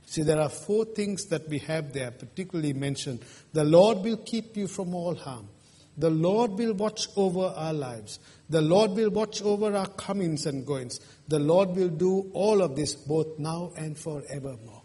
See, 0.06 0.22
there 0.22 0.40
are 0.40 0.50
four 0.50 0.86
things 0.86 1.26
that 1.26 1.50
we 1.50 1.60
have 1.60 1.92
there, 1.94 2.12
particularly 2.12 2.74
mentioned. 2.74 3.20
The 3.54 3.63
Lord 3.63 4.00
will 4.00 4.18
keep 4.18 4.56
you 4.56 4.68
from 4.68 4.96
all 4.96 5.16
harm. 5.16 5.50
The 5.98 6.10
Lord 6.12 6.52
will 6.52 6.74
watch 6.74 7.08
over 7.16 7.54
our 7.56 7.74
lives. 7.74 8.20
The 8.50 8.62
Lord 8.62 8.92
will 8.92 9.10
watch 9.10 9.42
over 9.42 9.76
our 9.76 9.88
comings 9.88 10.46
and 10.46 10.66
goings. 10.66 11.00
The 11.28 11.40
Lord 11.40 11.76
will 11.76 11.90
do 11.90 12.30
all 12.34 12.62
of 12.62 12.76
this 12.76 12.94
both 12.96 13.40
now 13.40 13.72
and 13.76 13.98
forevermore. 13.98 14.84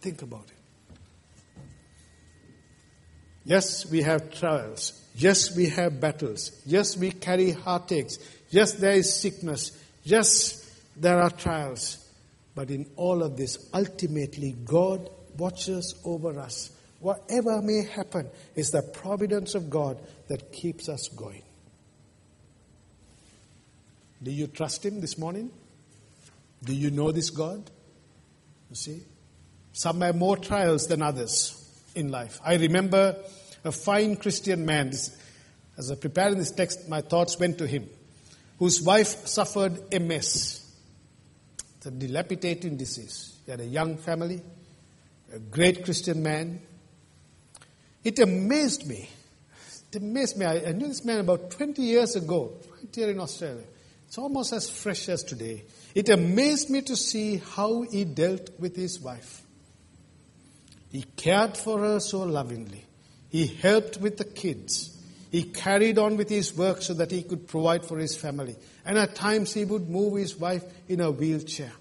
Think 0.00 0.22
about 0.22 0.44
it. 0.48 0.57
Yes, 3.48 3.90
we 3.90 4.02
have 4.02 4.30
trials. 4.30 4.92
Yes, 5.16 5.56
we 5.56 5.70
have 5.70 5.98
battles. 5.98 6.52
Yes, 6.66 6.98
we 6.98 7.10
carry 7.10 7.52
heartaches. 7.52 8.18
Yes, 8.50 8.74
there 8.74 8.92
is 8.92 9.14
sickness. 9.14 9.72
Yes, 10.04 10.70
there 10.94 11.18
are 11.18 11.30
trials. 11.30 11.96
But 12.54 12.70
in 12.70 12.84
all 12.96 13.22
of 13.22 13.38
this, 13.38 13.70
ultimately, 13.72 14.54
God 14.66 15.08
watches 15.38 15.94
over 16.04 16.38
us. 16.38 16.70
Whatever 17.00 17.62
may 17.62 17.86
happen 17.86 18.28
is 18.54 18.70
the 18.70 18.82
providence 18.82 19.54
of 19.54 19.70
God 19.70 19.98
that 20.28 20.52
keeps 20.52 20.90
us 20.90 21.08
going. 21.08 21.42
Do 24.22 24.30
you 24.30 24.48
trust 24.48 24.84
Him 24.84 25.00
this 25.00 25.16
morning? 25.16 25.50
Do 26.62 26.74
you 26.74 26.90
know 26.90 27.12
this 27.12 27.30
God? 27.30 27.70
You 28.68 28.76
see? 28.76 29.02
Some 29.72 30.02
have 30.02 30.16
more 30.16 30.36
trials 30.36 30.86
than 30.86 31.00
others 31.00 31.54
in 31.94 32.10
life. 32.10 32.40
I 32.44 32.56
remember 32.56 33.16
a 33.64 33.72
fine 33.72 34.16
Christian 34.16 34.64
man, 34.64 34.88
as 34.88 35.90
I 35.90 35.94
prepared 35.94 36.36
this 36.38 36.50
text, 36.50 36.88
my 36.88 37.00
thoughts 37.00 37.38
went 37.38 37.58
to 37.58 37.66
him, 37.66 37.88
whose 38.58 38.82
wife 38.82 39.26
suffered 39.26 39.92
MS. 39.92 40.64
It's 41.76 41.86
a 41.86 41.90
dilapidating 41.90 42.76
disease. 42.76 43.38
He 43.44 43.50
had 43.50 43.60
a 43.60 43.66
young 43.66 43.96
family, 43.96 44.42
a 45.32 45.38
great 45.38 45.84
Christian 45.84 46.22
man. 46.22 46.60
It 48.02 48.18
amazed 48.18 48.86
me. 48.86 49.08
It 49.92 50.02
amazed 50.02 50.36
me. 50.36 50.46
I, 50.46 50.68
I 50.68 50.72
knew 50.72 50.88
this 50.88 51.04
man 51.04 51.20
about 51.20 51.50
20 51.50 51.82
years 51.82 52.16
ago, 52.16 52.52
right 52.70 52.94
here 52.94 53.10
in 53.10 53.20
Australia. 53.20 53.64
It's 54.06 54.18
almost 54.18 54.52
as 54.54 54.70
fresh 54.70 55.08
as 55.10 55.22
today. 55.22 55.64
It 55.94 56.08
amazed 56.08 56.70
me 56.70 56.80
to 56.82 56.96
see 56.96 57.36
how 57.36 57.82
he 57.82 58.04
dealt 58.04 58.58
with 58.58 58.74
his 58.74 58.98
wife. 59.00 59.42
He 60.90 61.02
cared 61.02 61.56
for 61.56 61.78
her 61.80 62.00
so 62.00 62.20
lovingly. 62.20 62.87
He 63.30 63.46
helped 63.46 63.98
with 63.98 64.16
the 64.16 64.24
kids. 64.24 64.96
He 65.30 65.42
carried 65.42 65.98
on 65.98 66.16
with 66.16 66.28
his 66.28 66.56
work 66.56 66.80
so 66.80 66.94
that 66.94 67.10
he 67.10 67.22
could 67.22 67.46
provide 67.46 67.84
for 67.84 67.98
his 67.98 68.16
family. 68.16 68.56
And 68.86 68.96
at 68.96 69.14
times 69.14 69.52
he 69.52 69.64
would 69.64 69.90
move 69.90 70.16
his 70.16 70.36
wife 70.36 70.64
in 70.88 71.00
a 71.00 71.10
wheelchair. 71.10 71.72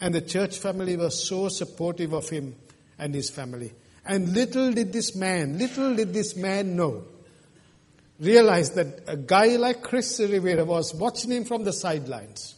And 0.00 0.14
the 0.14 0.20
church 0.20 0.58
family 0.58 0.96
was 0.96 1.26
so 1.26 1.48
supportive 1.48 2.12
of 2.12 2.28
him 2.28 2.54
and 2.98 3.14
his 3.14 3.30
family. 3.30 3.72
And 4.06 4.32
little 4.32 4.72
did 4.72 4.92
this 4.92 5.16
man, 5.16 5.58
little 5.58 5.96
did 5.96 6.14
this 6.14 6.36
man 6.36 6.76
know 6.76 7.04
realize 8.20 8.72
that 8.72 9.04
a 9.06 9.16
guy 9.16 9.56
like 9.56 9.82
Chris 9.82 10.18
Rivera 10.18 10.64
was 10.64 10.94
watching 10.94 11.30
him 11.30 11.44
from 11.44 11.64
the 11.64 11.72
sidelines. 11.72 12.54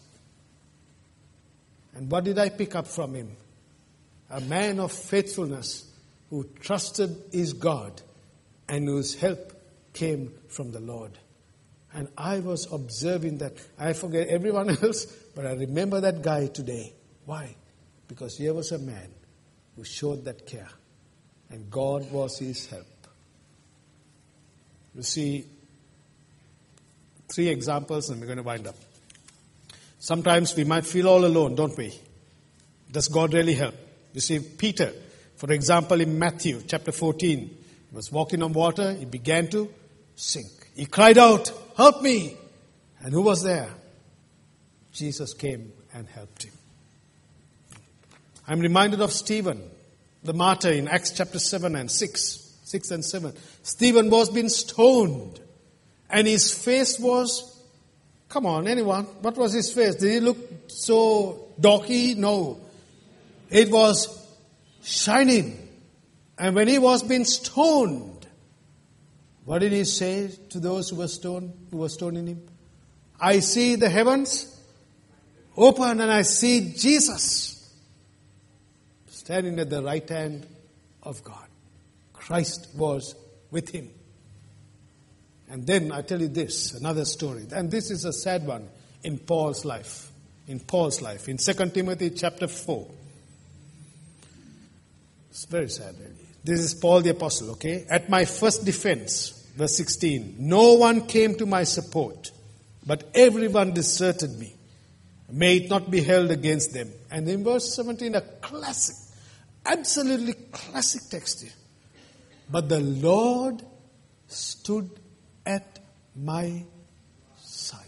And 1.94 2.10
what 2.10 2.24
did 2.24 2.38
I 2.38 2.48
pick 2.48 2.74
up 2.74 2.86
from 2.86 3.14
him? 3.14 3.36
A 4.30 4.40
man 4.40 4.80
of 4.80 4.92
faithfulness 4.92 5.89
who 6.30 6.48
trusted 6.60 7.16
his 7.32 7.52
God 7.52 8.00
and 8.68 8.86
whose 8.86 9.14
help 9.14 9.52
came 9.92 10.32
from 10.48 10.70
the 10.70 10.80
Lord. 10.80 11.18
And 11.92 12.08
I 12.16 12.38
was 12.38 12.72
observing 12.72 13.38
that. 13.38 13.54
I 13.78 13.92
forget 13.92 14.28
everyone 14.28 14.70
else, 14.82 15.06
but 15.34 15.44
I 15.44 15.52
remember 15.52 16.00
that 16.00 16.22
guy 16.22 16.46
today. 16.46 16.92
Why? 17.26 17.56
Because 18.06 18.38
here 18.38 18.54
was 18.54 18.70
a 18.72 18.78
man 18.78 19.10
who 19.76 19.84
showed 19.84 20.24
that 20.24 20.46
care, 20.46 20.68
and 21.50 21.70
God 21.70 22.10
was 22.12 22.38
his 22.38 22.66
help. 22.66 22.86
You 24.94 25.02
see, 25.02 25.46
three 27.32 27.48
examples 27.48 28.10
and 28.10 28.20
we're 28.20 28.26
going 28.26 28.38
to 28.38 28.42
wind 28.42 28.66
up. 28.66 28.74
Sometimes 29.98 30.56
we 30.56 30.64
might 30.64 30.86
feel 30.86 31.08
all 31.08 31.24
alone, 31.24 31.54
don't 31.54 31.76
we? 31.76 31.94
Does 32.90 33.08
God 33.08 33.34
really 33.34 33.54
help? 33.54 33.74
You 34.12 34.20
see, 34.20 34.40
Peter, 34.40 34.92
for 35.40 35.50
example, 35.54 36.02
in 36.02 36.18
Matthew 36.18 36.60
chapter 36.66 36.92
14, 36.92 37.38
he 37.38 37.96
was 37.96 38.12
walking 38.12 38.42
on 38.42 38.52
water, 38.52 38.92
he 38.92 39.06
began 39.06 39.48
to 39.48 39.72
sink. 40.14 40.50
He 40.76 40.84
cried 40.84 41.16
out, 41.16 41.50
Help 41.78 42.02
me! 42.02 42.36
And 43.02 43.14
who 43.14 43.22
was 43.22 43.42
there? 43.42 43.70
Jesus 44.92 45.32
came 45.32 45.72
and 45.94 46.06
helped 46.08 46.42
him. 46.42 46.52
I'm 48.46 48.60
reminded 48.60 49.00
of 49.00 49.14
Stephen, 49.14 49.62
the 50.22 50.34
martyr 50.34 50.72
in 50.72 50.88
Acts 50.88 51.12
chapter 51.12 51.38
7 51.38 51.74
and 51.74 51.90
6. 51.90 52.58
6 52.64 52.90
and 52.90 53.02
7. 53.02 53.32
Stephen 53.62 54.10
was 54.10 54.28
being 54.28 54.50
stoned, 54.50 55.40
and 56.10 56.26
his 56.26 56.52
face 56.52 57.00
was, 57.00 57.64
come 58.28 58.44
on, 58.44 58.68
anyone, 58.68 59.04
what 59.22 59.38
was 59.38 59.54
his 59.54 59.72
face? 59.72 59.94
Did 59.94 60.12
he 60.12 60.20
look 60.20 60.36
so 60.66 61.48
dorky? 61.58 62.14
No. 62.14 62.60
It 63.48 63.70
was 63.70 64.19
shining. 64.90 65.68
And 66.38 66.54
when 66.54 66.68
he 66.68 66.78
was 66.78 67.02
being 67.02 67.24
stoned, 67.24 68.26
what 69.44 69.60
did 69.60 69.72
he 69.72 69.84
say 69.84 70.30
to 70.50 70.60
those 70.60 70.90
who 70.90 70.96
were 70.96 71.08
stoned, 71.08 71.52
who 71.70 71.78
were 71.78 71.88
stoning 71.88 72.26
him? 72.26 72.48
I 73.20 73.40
see 73.40 73.76
the 73.76 73.88
heavens 73.88 74.58
open 75.56 76.00
and 76.00 76.10
I 76.10 76.22
see 76.22 76.72
Jesus 76.76 77.56
standing 79.08 79.58
at 79.58 79.70
the 79.70 79.82
right 79.82 80.08
hand 80.08 80.46
of 81.02 81.22
God. 81.22 81.46
Christ 82.12 82.68
was 82.74 83.14
with 83.50 83.68
him. 83.70 83.90
And 85.48 85.66
then 85.66 85.92
I 85.92 86.02
tell 86.02 86.20
you 86.20 86.28
this, 86.28 86.74
another 86.74 87.04
story. 87.04 87.46
And 87.52 87.70
this 87.70 87.90
is 87.90 88.04
a 88.04 88.12
sad 88.12 88.46
one 88.46 88.68
in 89.02 89.18
Paul's 89.18 89.64
life. 89.64 90.10
In 90.46 90.60
Paul's 90.60 91.02
life. 91.02 91.28
In 91.28 91.36
2 91.36 91.52
Timothy 91.70 92.10
chapter 92.10 92.46
4. 92.46 92.88
It's 95.30 95.44
very 95.44 95.68
sad. 95.68 95.94
This 96.42 96.60
is 96.60 96.74
Paul 96.74 97.02
the 97.02 97.10
Apostle, 97.10 97.52
okay? 97.52 97.86
At 97.88 98.10
my 98.10 98.24
first 98.24 98.64
defense, 98.64 99.46
verse 99.56 99.76
16, 99.76 100.36
no 100.38 100.74
one 100.74 101.06
came 101.06 101.36
to 101.36 101.46
my 101.46 101.64
support, 101.64 102.30
but 102.86 103.08
everyone 103.14 103.72
deserted 103.72 104.38
me. 104.38 104.54
May 105.30 105.58
it 105.58 105.70
not 105.70 105.90
be 105.90 106.02
held 106.02 106.30
against 106.30 106.72
them. 106.72 106.90
And 107.10 107.28
in 107.28 107.44
verse 107.44 107.74
17, 107.76 108.16
a 108.16 108.20
classic, 108.20 108.96
absolutely 109.64 110.32
classic 110.50 111.02
text 111.08 111.42
here. 111.42 111.52
But 112.50 112.68
the 112.68 112.80
Lord 112.80 113.62
stood 114.26 114.90
at 115.46 115.78
my 116.16 116.64
side. 117.38 117.86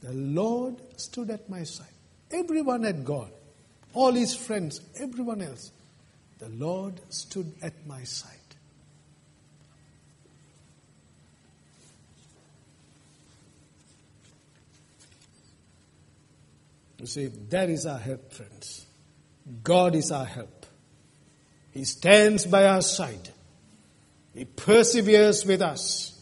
The 0.00 0.12
Lord 0.12 0.76
stood 0.96 1.30
at 1.30 1.50
my 1.50 1.64
side. 1.64 1.86
Everyone 2.30 2.84
had 2.84 3.04
gone. 3.04 3.30
All 3.94 4.12
his 4.12 4.34
friends, 4.36 4.80
everyone 5.00 5.40
else. 5.40 5.70
The 6.38 6.48
Lord 6.48 7.00
stood 7.10 7.52
at 7.62 7.86
my 7.86 8.02
side. 8.04 8.30
You 16.98 17.06
see, 17.06 17.26
that 17.50 17.68
is 17.68 17.86
our 17.86 17.98
help, 17.98 18.32
friends. 18.32 18.86
God 19.62 19.94
is 19.94 20.10
our 20.10 20.24
help. 20.24 20.64
He 21.72 21.84
stands 21.84 22.46
by 22.46 22.64
our 22.64 22.80
side. 22.80 23.28
He 24.34 24.46
perseveres 24.46 25.44
with 25.44 25.60
us. 25.60 26.18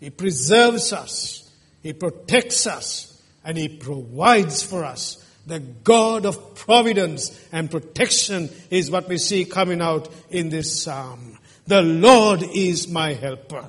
He 0.00 0.10
preserves 0.10 0.92
us. 0.92 1.50
He 1.82 1.92
protects 1.92 2.66
us. 2.66 3.22
And 3.44 3.58
He 3.58 3.68
provides 3.68 4.62
for 4.62 4.84
us. 4.84 5.21
The 5.46 5.60
God 5.60 6.24
of 6.24 6.54
providence 6.54 7.38
and 7.50 7.70
protection 7.70 8.48
is 8.70 8.90
what 8.90 9.08
we 9.08 9.18
see 9.18 9.44
coming 9.44 9.80
out 9.80 10.08
in 10.30 10.50
this 10.50 10.82
psalm. 10.82 11.38
The 11.66 11.82
Lord 11.82 12.42
is 12.42 12.88
my 12.88 13.14
helper. 13.14 13.68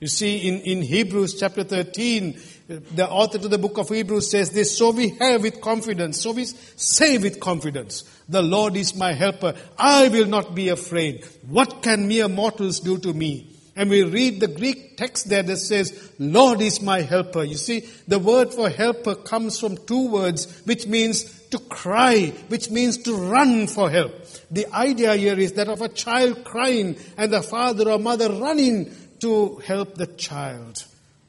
You 0.00 0.06
see, 0.06 0.48
in, 0.48 0.60
in 0.60 0.82
Hebrews 0.82 1.40
chapter 1.40 1.64
13, 1.64 2.40
the 2.68 3.08
author 3.08 3.38
to 3.38 3.48
the 3.48 3.58
book 3.58 3.78
of 3.78 3.88
Hebrews 3.88 4.30
says 4.30 4.50
this, 4.50 4.76
so 4.76 4.90
we 4.90 5.08
have 5.20 5.42
with 5.42 5.60
confidence, 5.60 6.20
so 6.20 6.32
we 6.32 6.44
say 6.44 7.18
with 7.18 7.40
confidence, 7.40 8.04
the 8.28 8.42
Lord 8.42 8.76
is 8.76 8.94
my 8.94 9.12
helper. 9.12 9.54
I 9.76 10.08
will 10.08 10.26
not 10.26 10.54
be 10.54 10.68
afraid. 10.68 11.24
What 11.48 11.82
can 11.82 12.06
mere 12.06 12.28
mortals 12.28 12.78
do 12.78 12.98
to 12.98 13.12
me? 13.12 13.57
And 13.78 13.90
we 13.90 14.02
read 14.02 14.40
the 14.40 14.48
Greek 14.48 14.96
text 14.96 15.28
there 15.28 15.44
that 15.44 15.58
says, 15.58 16.12
Lord 16.18 16.60
is 16.60 16.82
my 16.82 17.02
helper. 17.02 17.44
You 17.44 17.54
see, 17.54 17.88
the 18.08 18.18
word 18.18 18.52
for 18.52 18.68
helper 18.68 19.14
comes 19.14 19.60
from 19.60 19.76
two 19.76 20.08
words, 20.08 20.62
which 20.64 20.88
means 20.88 21.46
to 21.50 21.60
cry, 21.60 22.32
which 22.48 22.70
means 22.70 22.98
to 23.04 23.14
run 23.14 23.68
for 23.68 23.88
help. 23.88 24.12
The 24.50 24.66
idea 24.74 25.14
here 25.14 25.38
is 25.38 25.52
that 25.52 25.68
of 25.68 25.80
a 25.80 25.88
child 25.88 26.42
crying 26.42 26.96
and 27.16 27.32
the 27.32 27.40
father 27.40 27.88
or 27.88 28.00
mother 28.00 28.32
running 28.32 28.92
to 29.20 29.58
help 29.58 29.94
the 29.94 30.08
child. 30.08 30.84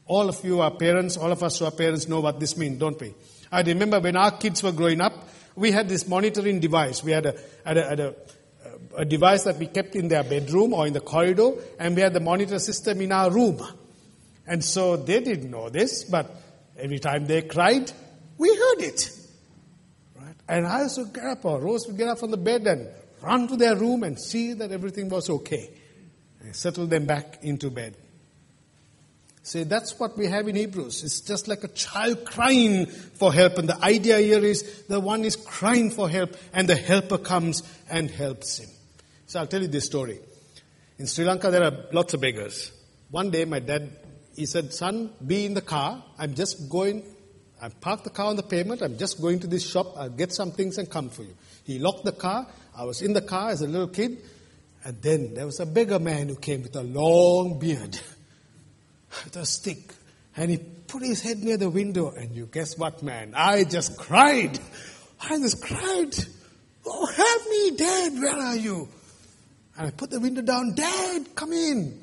All 0.06 0.28
of 0.28 0.44
you 0.44 0.60
are 0.60 0.72
parents, 0.72 1.16
all 1.16 1.30
of 1.30 1.44
us 1.44 1.60
who 1.60 1.66
are 1.66 1.70
parents 1.70 2.08
know 2.08 2.18
what 2.18 2.40
this 2.40 2.56
means, 2.56 2.80
don't 2.80 3.00
we? 3.00 3.14
I 3.52 3.62
remember 3.62 4.00
when 4.00 4.16
our 4.16 4.32
kids 4.32 4.60
were 4.64 4.72
growing 4.72 5.00
up, 5.00 5.28
we 5.54 5.70
had 5.70 5.88
this 5.88 6.08
monitoring 6.08 6.58
device. 6.58 7.04
We 7.04 7.12
had 7.12 7.26
a, 7.26 7.34
had 7.64 7.76
a, 7.76 7.88
had 7.88 8.00
a, 8.00 8.14
a 8.96 9.04
device 9.04 9.44
that 9.44 9.56
we 9.56 9.66
kept 9.66 9.94
in 9.94 10.08
their 10.08 10.24
bedroom 10.24 10.72
or 10.72 10.86
in 10.86 10.92
the 10.92 11.00
corridor, 11.00 11.52
and 11.78 11.94
we 11.94 12.02
had 12.02 12.12
the 12.12 12.20
monitor 12.20 12.58
system 12.58 13.00
in 13.00 13.12
our 13.12 13.30
room. 13.30 13.60
And 14.46 14.64
so 14.64 14.96
they 14.96 15.20
didn't 15.20 15.50
know 15.50 15.68
this, 15.68 16.04
but 16.04 16.30
every 16.76 16.98
time 16.98 17.26
they 17.26 17.42
cried, 17.42 17.90
we 18.36 18.48
heard 18.48 18.80
it. 18.80 19.10
Right? 20.16 20.34
And 20.48 20.66
I 20.66 20.88
to 20.88 21.04
get 21.06 21.24
up, 21.24 21.44
or 21.44 21.60
Rose 21.60 21.86
would 21.86 21.96
get 21.96 22.08
up 22.08 22.18
from 22.18 22.30
the 22.30 22.36
bed 22.36 22.66
and 22.66 22.88
run 23.22 23.46
to 23.48 23.56
their 23.56 23.76
room 23.76 24.02
and 24.02 24.18
see 24.20 24.54
that 24.54 24.72
everything 24.72 25.08
was 25.08 25.30
okay. 25.30 25.70
And 26.40 26.56
settle 26.56 26.86
them 26.86 27.04
back 27.04 27.38
into 27.42 27.70
bed. 27.70 27.96
See, 29.42 29.64
that's 29.64 29.98
what 29.98 30.16
we 30.18 30.26
have 30.26 30.48
in 30.48 30.56
Hebrews. 30.56 31.04
It's 31.04 31.20
just 31.20 31.48
like 31.48 31.64
a 31.64 31.68
child 31.68 32.24
crying 32.24 32.86
for 32.86 33.32
help. 33.32 33.58
And 33.58 33.68
the 33.68 33.82
idea 33.82 34.18
here 34.18 34.44
is 34.44 34.84
the 34.84 35.00
one 35.00 35.24
is 35.24 35.36
crying 35.36 35.90
for 35.90 36.08
help 36.08 36.36
and 36.52 36.68
the 36.68 36.76
helper 36.76 37.18
comes 37.18 37.62
and 37.90 38.10
helps 38.10 38.58
him. 38.58 38.68
So 39.30 39.38
I'll 39.38 39.46
tell 39.46 39.62
you 39.62 39.68
this 39.68 39.86
story. 39.86 40.18
In 40.98 41.06
Sri 41.06 41.24
Lanka, 41.24 41.52
there 41.52 41.62
are 41.62 41.84
lots 41.92 42.14
of 42.14 42.20
beggars. 42.20 42.72
One 43.12 43.30
day, 43.30 43.44
my 43.44 43.60
dad, 43.60 43.88
he 44.34 44.44
said, 44.44 44.74
son, 44.74 45.12
be 45.24 45.46
in 45.46 45.54
the 45.54 45.60
car. 45.60 46.02
I'm 46.18 46.34
just 46.34 46.68
going, 46.68 47.04
I 47.62 47.68
parked 47.68 48.02
the 48.02 48.10
car 48.10 48.26
on 48.26 48.34
the 48.34 48.42
pavement. 48.42 48.82
I'm 48.82 48.98
just 48.98 49.20
going 49.20 49.38
to 49.38 49.46
this 49.46 49.64
shop. 49.64 49.96
I'll 49.96 50.10
get 50.10 50.32
some 50.32 50.50
things 50.50 50.78
and 50.78 50.90
come 50.90 51.10
for 51.10 51.22
you. 51.22 51.36
He 51.62 51.78
locked 51.78 52.04
the 52.04 52.10
car. 52.10 52.44
I 52.76 52.82
was 52.82 53.02
in 53.02 53.12
the 53.12 53.20
car 53.20 53.50
as 53.50 53.62
a 53.62 53.68
little 53.68 53.86
kid. 53.86 54.18
And 54.82 55.00
then 55.00 55.34
there 55.34 55.46
was 55.46 55.60
a 55.60 55.66
beggar 55.66 56.00
man 56.00 56.26
who 56.26 56.34
came 56.34 56.62
with 56.62 56.74
a 56.74 56.82
long 56.82 57.60
beard. 57.60 58.00
with 59.24 59.36
a 59.36 59.46
stick. 59.46 59.94
And 60.36 60.50
he 60.50 60.58
put 60.58 61.04
his 61.04 61.22
head 61.22 61.38
near 61.38 61.56
the 61.56 61.70
window, 61.70 62.10
and 62.10 62.34
you 62.34 62.46
guess 62.46 62.76
what, 62.76 63.04
man? 63.04 63.34
I 63.36 63.62
just 63.62 63.96
cried. 63.96 64.58
I 65.20 65.38
just 65.38 65.62
cried. 65.62 66.18
Oh, 66.84 67.06
help 67.06 67.48
me, 67.48 67.76
Dad, 67.76 68.14
where 68.14 68.36
are 68.36 68.56
you? 68.56 68.88
And 69.80 69.88
I 69.88 69.92
put 69.92 70.10
the 70.10 70.20
window 70.20 70.42
down, 70.42 70.74
Dad, 70.74 71.34
come 71.34 71.54
in. 71.54 71.98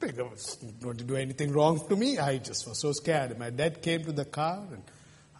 To 0.00 0.94
do 0.94 1.14
anything 1.14 1.52
wrong 1.52 1.86
to 1.88 1.94
me. 1.94 2.18
I 2.18 2.38
just 2.38 2.66
was 2.66 2.80
so 2.80 2.90
scared. 2.90 3.38
My 3.38 3.50
dad 3.50 3.80
came 3.80 4.02
to 4.02 4.10
the 4.10 4.24
car, 4.24 4.60
and 4.72 4.82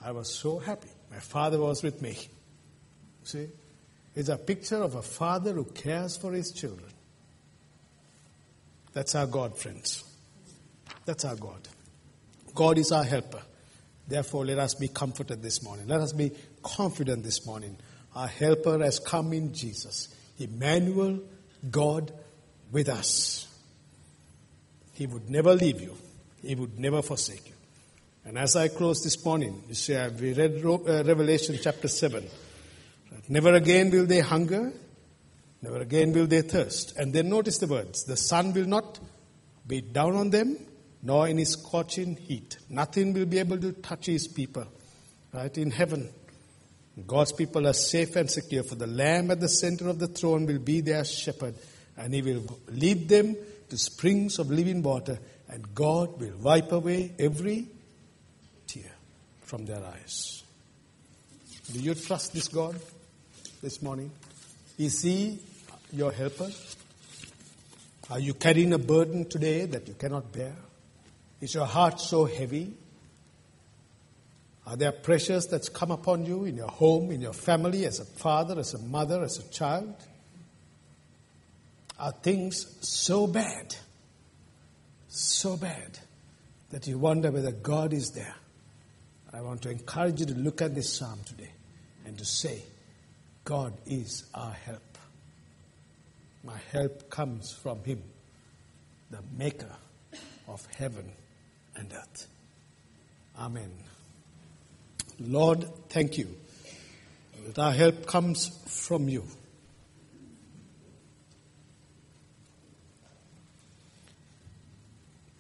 I 0.01 0.13
was 0.13 0.33
so 0.33 0.61
happy. 0.61 0.91
My 1.11 1.19
father 1.19 1.59
was 1.59 1.83
with 1.83 2.01
me. 2.01 2.17
See? 3.25 3.49
It's 4.15 4.29
a 4.29 4.37
picture 4.37 4.77
of 4.77 4.95
a 4.95 5.03
father 5.03 5.53
who 5.53 5.65
cares 5.65 6.17
for 6.17 6.31
his 6.31 6.53
children. 6.53 6.93
That's 8.93 9.17
our 9.17 9.27
God, 9.27 9.59
friends. 9.59 10.05
That's 11.07 11.25
our 11.25 11.35
God. 11.35 11.67
God 12.55 12.79
is 12.79 12.93
our 12.93 13.05
helper. 13.05 13.43
Therefore, 14.07 14.45
let 14.45 14.61
us 14.61 14.75
be 14.75 14.87
comforted 14.87 15.43
this 15.43 15.61
morning. 15.65 15.89
Let 15.89 16.03
us 16.03 16.13
be 16.13 16.31
confident 16.63 17.25
this 17.25 17.45
morning. 17.47 17.79
Our 18.15 18.29
helper 18.29 18.79
has 18.79 19.01
come 19.01 19.33
in 19.33 19.53
Jesus. 19.53 20.15
Emmanuel, 20.41 21.21
God 21.71 22.13
with 22.73 22.89
us. 22.89 23.47
He 24.95 25.07
would 25.07 25.31
never 25.31 25.55
leave 25.55 25.81
you. 25.81 25.97
He 26.43 26.55
would 26.55 26.79
never 26.79 27.03
forsake 27.03 27.49
you. 27.49 27.55
And 28.25 28.39
as 28.39 28.55
I 28.55 28.69
close 28.69 29.03
this 29.03 29.25
morning, 29.25 29.63
you 29.69 29.75
see, 29.75 29.95
we 30.21 30.35
read 30.35 30.65
uh, 30.65 31.05
Revelation 31.05 31.59
chapter 31.61 31.89
7. 31.89 32.27
Never 33.29 33.55
again 33.55 33.91
will 33.91 34.07
they 34.07 34.21
hunger, 34.21 34.73
never 35.63 35.79
again 35.79 36.13
will 36.13 36.27
they 36.27 36.43
thirst. 36.43 36.97
And 36.97 37.13
then 37.13 37.29
notice 37.29 37.59
the 37.59 37.69
words 37.69 38.05
the 38.05 38.17
sun 38.17 38.53
will 38.53 38.67
not 38.67 38.99
beat 39.67 39.93
down 39.93 40.17
on 40.17 40.31
them, 40.31 40.57
nor 41.03 41.29
in 41.29 41.39
his 41.39 41.53
scorching 41.53 42.17
heat. 42.17 42.59
Nothing 42.69 43.13
will 43.13 43.27
be 43.27 43.39
able 43.39 43.59
to 43.59 43.73
touch 43.73 44.07
his 44.07 44.27
people. 44.27 44.67
Right? 45.33 45.57
In 45.57 45.71
heaven, 45.71 46.11
God's 47.07 47.33
people 47.33 47.67
are 47.67 47.73
safe 47.73 48.17
and 48.17 48.31
secure, 48.31 48.63
for 48.63 48.75
the 48.75 48.87
Lamb 48.87 49.31
at 49.31 49.41
the 49.41 49.49
center 49.49 49.89
of 49.89 49.99
the 49.99 50.09
throne 50.09 50.47
will 50.47 50.59
be 50.59 50.81
their 50.81 51.05
shepherd, 51.05 51.55
and 51.97 52.13
he 52.13 52.23
will 52.23 52.43
lead 52.69 53.09
them 53.09 53.37
to 53.69 53.79
springs 53.79 54.39
of 54.39 54.51
living 54.51 54.83
water, 54.83 55.19
and 55.49 55.75
God 55.75 56.21
will 56.21 56.37
wipe 56.41 56.73
away 56.73 57.13
every 57.19 57.67
tear 58.67 58.93
from 59.43 59.67
their 59.67 59.85
eyes. 59.85 60.43
Do 61.73 61.79
you 61.79 61.95
trust 61.95 62.33
this 62.33 62.49
God 62.49 62.81
this 63.63 63.81
morning? 63.81 64.11
Is 64.79 65.03
he 65.03 65.39
your 65.93 66.13
helper? 66.13 66.51
Are 68.11 68.19
you 68.19 68.35
carrying 68.35 68.73
a 68.73 68.79
burden 68.79 69.29
today 69.29 69.67
that 69.67 69.87
you 69.87 69.95
cannot 69.95 70.33
bear? 70.33 70.57
Is 71.41 71.55
your 71.55 71.67
heart 71.67 72.01
so 72.01 72.25
heavy? 72.25 72.73
Are 74.67 74.77
there 74.77 74.93
pressures 74.93 75.47
that's 75.47 75.69
come 75.69 75.91
upon 75.91 76.27
you 76.27 76.45
in 76.45 76.57
your 76.57 76.69
home, 76.69 77.11
in 77.11 77.21
your 77.21 77.33
family, 77.33 77.87
as 77.87 77.99
a 77.99 78.05
father, 78.05 78.59
as 78.59 78.75
a 78.75 78.79
mother, 78.79 79.23
as 79.23 79.39
a 79.39 79.51
child? 79.51 79.95
Are 81.99 82.13
things 82.13 82.79
so 82.81 83.27
bad, 83.27 83.75
so 85.09 85.57
bad, 85.57 85.99
that 86.71 86.87
you 86.87 86.99
wonder 86.99 87.31
whether 87.31 87.53
God 87.53 87.93
is 87.93 88.11
there? 88.11 88.35
I 89.33 89.41
want 89.41 89.63
to 89.63 89.71
encourage 89.71 90.21
you 90.21 90.27
to 90.27 90.35
look 90.35 90.63
at 90.63 90.75
this 90.75 90.93
psalm 90.93 91.21
today 91.25 91.51
and 92.05 92.19
to 92.19 92.25
say, 92.25 92.63
God 93.45 93.73
is 93.87 94.25
our 94.35 94.53
help. 94.53 94.99
My 96.45 96.59
help 96.73 97.11
comes 97.11 97.53
from 97.53 97.83
Him, 97.85 98.03
the 99.11 99.19
Maker 99.37 99.75
of 100.49 100.67
heaven 100.77 101.11
and 101.77 101.93
earth. 101.93 102.27
Amen. 103.39 103.71
Lord, 105.21 105.67
thank 105.91 106.17
you 106.17 106.35
that 107.47 107.59
our 107.59 107.73
help 107.73 108.07
comes 108.07 108.49
from 108.67 109.09
you. 109.09 109.25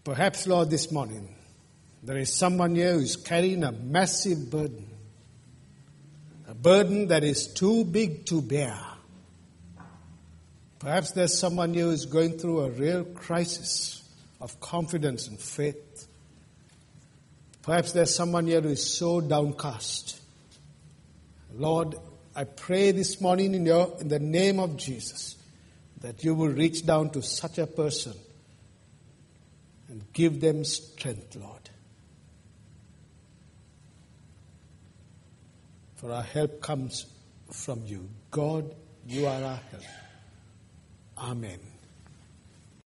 Perhaps, 0.04 0.46
Lord, 0.46 0.70
this 0.70 0.92
morning 0.92 1.34
there 2.02 2.18
is 2.18 2.34
someone 2.34 2.74
here 2.74 2.94
who 2.94 3.00
is 3.00 3.16
carrying 3.16 3.64
a 3.64 3.72
massive 3.72 4.50
burden, 4.50 4.88
a 6.48 6.54
burden 6.54 7.08
that 7.08 7.24
is 7.24 7.46
too 7.46 7.84
big 7.84 8.26
to 8.26 8.42
bear. 8.42 8.78
Perhaps 10.78 11.12
there's 11.12 11.38
someone 11.38 11.72
here 11.74 11.84
who 11.84 11.90
is 11.90 12.06
going 12.06 12.38
through 12.38 12.60
a 12.60 12.70
real 12.70 13.04
crisis 13.04 14.02
of 14.40 14.58
confidence 14.60 15.28
and 15.28 15.38
faith. 15.38 16.06
Perhaps 17.62 17.92
there's 17.92 18.14
someone 18.14 18.46
here 18.46 18.60
who 18.60 18.70
is 18.70 18.84
so 18.84 19.20
downcast. 19.20 20.20
Lord, 21.54 21.96
I 22.34 22.44
pray 22.44 22.92
this 22.92 23.20
morning 23.20 23.54
in, 23.54 23.66
your, 23.66 23.96
in 24.00 24.08
the 24.08 24.18
name 24.18 24.58
of 24.60 24.76
Jesus 24.76 25.36
that 26.00 26.24
you 26.24 26.34
will 26.34 26.48
reach 26.48 26.86
down 26.86 27.10
to 27.10 27.22
such 27.22 27.58
a 27.58 27.66
person 27.66 28.14
and 29.88 30.02
give 30.12 30.40
them 30.40 30.64
strength, 30.64 31.36
Lord. 31.36 31.68
For 35.96 36.12
our 36.12 36.22
help 36.22 36.62
comes 36.62 37.04
from 37.52 37.82
you. 37.84 38.08
God, 38.30 38.74
you 39.06 39.26
are 39.26 39.42
our 39.42 39.60
help. 39.70 39.82
Amen. 41.18 41.58